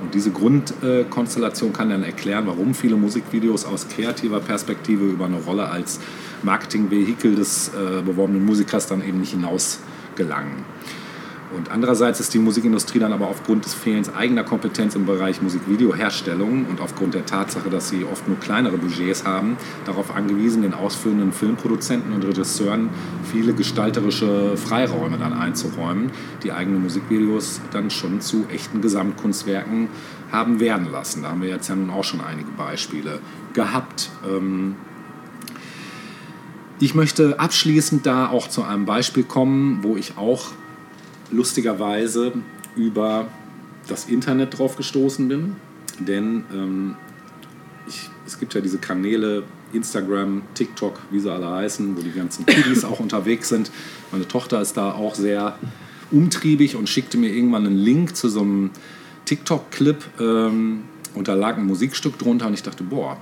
[0.00, 5.68] Und diese Grundkonstellation kann dann erklären, warum viele Musikvideos aus kreativer Perspektive über eine Rolle
[5.68, 5.98] als
[6.42, 9.80] Marketingvehikel des äh, beworbenen Musikers dann eben nicht hinaus
[10.14, 10.64] gelangen.
[11.54, 16.66] Und andererseits ist die Musikindustrie dann aber aufgrund des Fehlens eigener Kompetenz im Bereich Musikvideoherstellung
[16.66, 19.56] und aufgrund der Tatsache, dass sie oft nur kleinere Budgets haben,
[19.86, 22.90] darauf angewiesen, den ausführenden Filmproduzenten und Regisseuren
[23.32, 26.10] viele gestalterische Freiräume dann einzuräumen,
[26.42, 29.88] die eigene Musikvideos dann schon zu echten Gesamtkunstwerken
[30.30, 31.22] haben werden lassen.
[31.22, 33.20] Da haben wir jetzt ja nun auch schon einige Beispiele
[33.54, 34.10] gehabt.
[34.28, 34.76] Ähm,
[36.80, 40.52] ich möchte abschließend da auch zu einem Beispiel kommen, wo ich auch
[41.30, 42.32] lustigerweise
[42.76, 43.28] über
[43.88, 45.56] das Internet drauf gestoßen bin.
[45.98, 46.96] Denn ähm,
[47.86, 52.46] ich, es gibt ja diese Kanäle Instagram, TikTok, wie sie alle heißen, wo die ganzen
[52.46, 53.70] Kiddies auch unterwegs sind.
[54.12, 55.58] Meine Tochter ist da auch sehr
[56.10, 58.70] umtriebig und schickte mir irgendwann einen Link zu so einem
[59.26, 60.84] TikTok-Clip ähm,
[61.14, 63.18] und da lag ein Musikstück drunter und ich dachte, boah,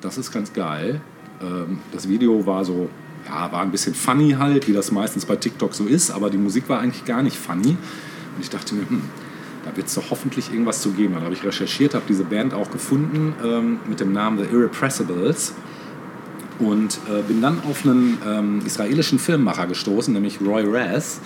[0.00, 1.00] das ist ganz geil.
[1.42, 2.88] Ähm, das Video war so,
[3.26, 6.38] ja, war ein bisschen funny halt, wie das meistens bei TikTok so ist, aber die
[6.38, 7.70] Musik war eigentlich gar nicht funny.
[7.70, 9.02] Und ich dachte mir, hm,
[9.64, 11.14] da wird es doch hoffentlich irgendwas zu geben.
[11.14, 15.54] Dann habe ich recherchiert, habe diese Band auch gefunden ähm, mit dem Namen The Irrepressibles
[16.58, 21.20] und äh, bin dann auf einen ähm, israelischen Filmmacher gestoßen, nämlich Roy Raz,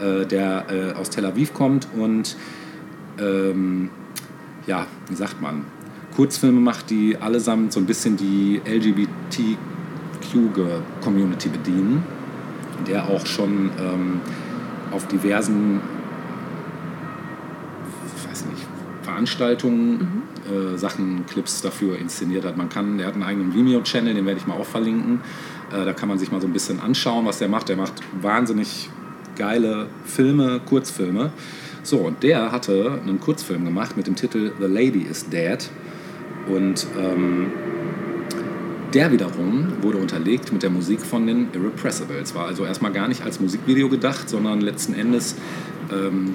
[0.00, 2.36] äh, der äh, aus Tel Aviv kommt und
[3.18, 3.90] ähm,
[4.66, 5.64] ja, wie sagt man,
[6.14, 8.60] Kurzfilme macht, die allesamt so ein bisschen die
[10.18, 12.04] LGBTQ-Community bedienen,
[12.86, 14.20] der auch schon ähm,
[14.90, 15.80] auf diversen
[18.28, 18.66] weiß nicht,
[19.02, 22.56] Veranstaltungen äh, Sachen, Clips dafür inszeniert hat.
[22.56, 25.20] Man kann, der hat einen eigenen Vimeo-Channel, den werde ich mal auch verlinken.
[25.72, 27.68] Äh, da kann man sich mal so ein bisschen anschauen, was der macht.
[27.68, 28.90] Der macht wahnsinnig
[29.36, 31.32] geile Filme, Kurzfilme.
[31.82, 35.58] So, und der hatte einen Kurzfilm gemacht mit dem Titel The Lady is Dead.
[36.48, 37.52] Und ähm,
[38.94, 42.34] der wiederum wurde unterlegt mit der Musik von den Irrepressibles.
[42.34, 45.36] War also erstmal gar nicht als Musikvideo gedacht, sondern letzten Endes
[45.92, 46.34] ähm,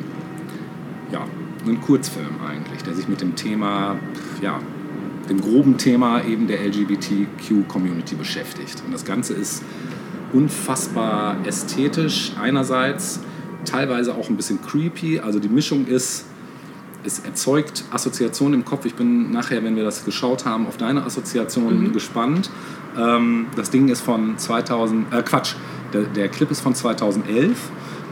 [1.11, 1.25] ja,
[1.67, 3.97] ein Kurzfilm eigentlich, der sich mit dem Thema,
[4.41, 4.59] ja,
[5.29, 8.83] dem groben Thema eben der LGBTQ-Community beschäftigt.
[8.85, 9.63] Und das Ganze ist
[10.33, 13.19] unfassbar ästhetisch einerseits,
[13.65, 15.19] teilweise auch ein bisschen creepy.
[15.19, 16.25] Also die Mischung ist,
[17.05, 18.85] es erzeugt Assoziationen im Kopf.
[18.85, 22.49] Ich bin nachher, wenn wir das geschaut haben, auf deine Assoziation gespannt.
[22.97, 25.55] Ähm, das Ding ist von 2000, äh, Quatsch,
[25.93, 27.57] der, der Clip ist von 2011.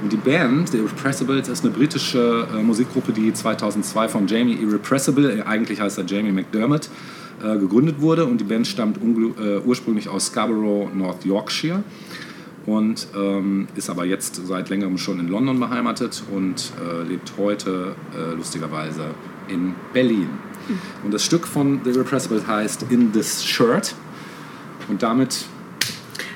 [0.01, 5.39] Und die Band, The Irrepressibles, ist eine britische äh, Musikgruppe, die 2002 von Jamie Irrepressible,
[5.39, 6.89] äh, eigentlich heißt er Jamie McDermott,
[7.43, 8.25] äh, gegründet wurde.
[8.25, 11.83] Und die Band stammt äh, ursprünglich aus Scarborough, North Yorkshire
[12.65, 17.95] und ähm, ist aber jetzt seit längerem schon in London beheimatet und äh, lebt heute
[18.15, 19.15] äh, lustigerweise
[19.47, 20.29] in Berlin.
[20.67, 20.79] Mhm.
[21.05, 23.95] Und das Stück von The Repressible heißt In This Shirt
[24.89, 25.45] und damit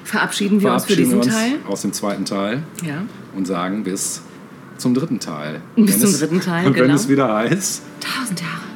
[0.04, 1.60] verabschieden wir verabschieden uns für diesen Teil.
[1.68, 3.04] Aus dem zweiten Teil ja.
[3.36, 4.22] und sagen bis
[4.78, 5.62] zum dritten Teil.
[5.76, 6.88] Bis wenn zum es, dritten Teil, und genau.
[6.88, 7.82] Wenn es wieder heißt.
[8.00, 8.75] Tausend Jahre.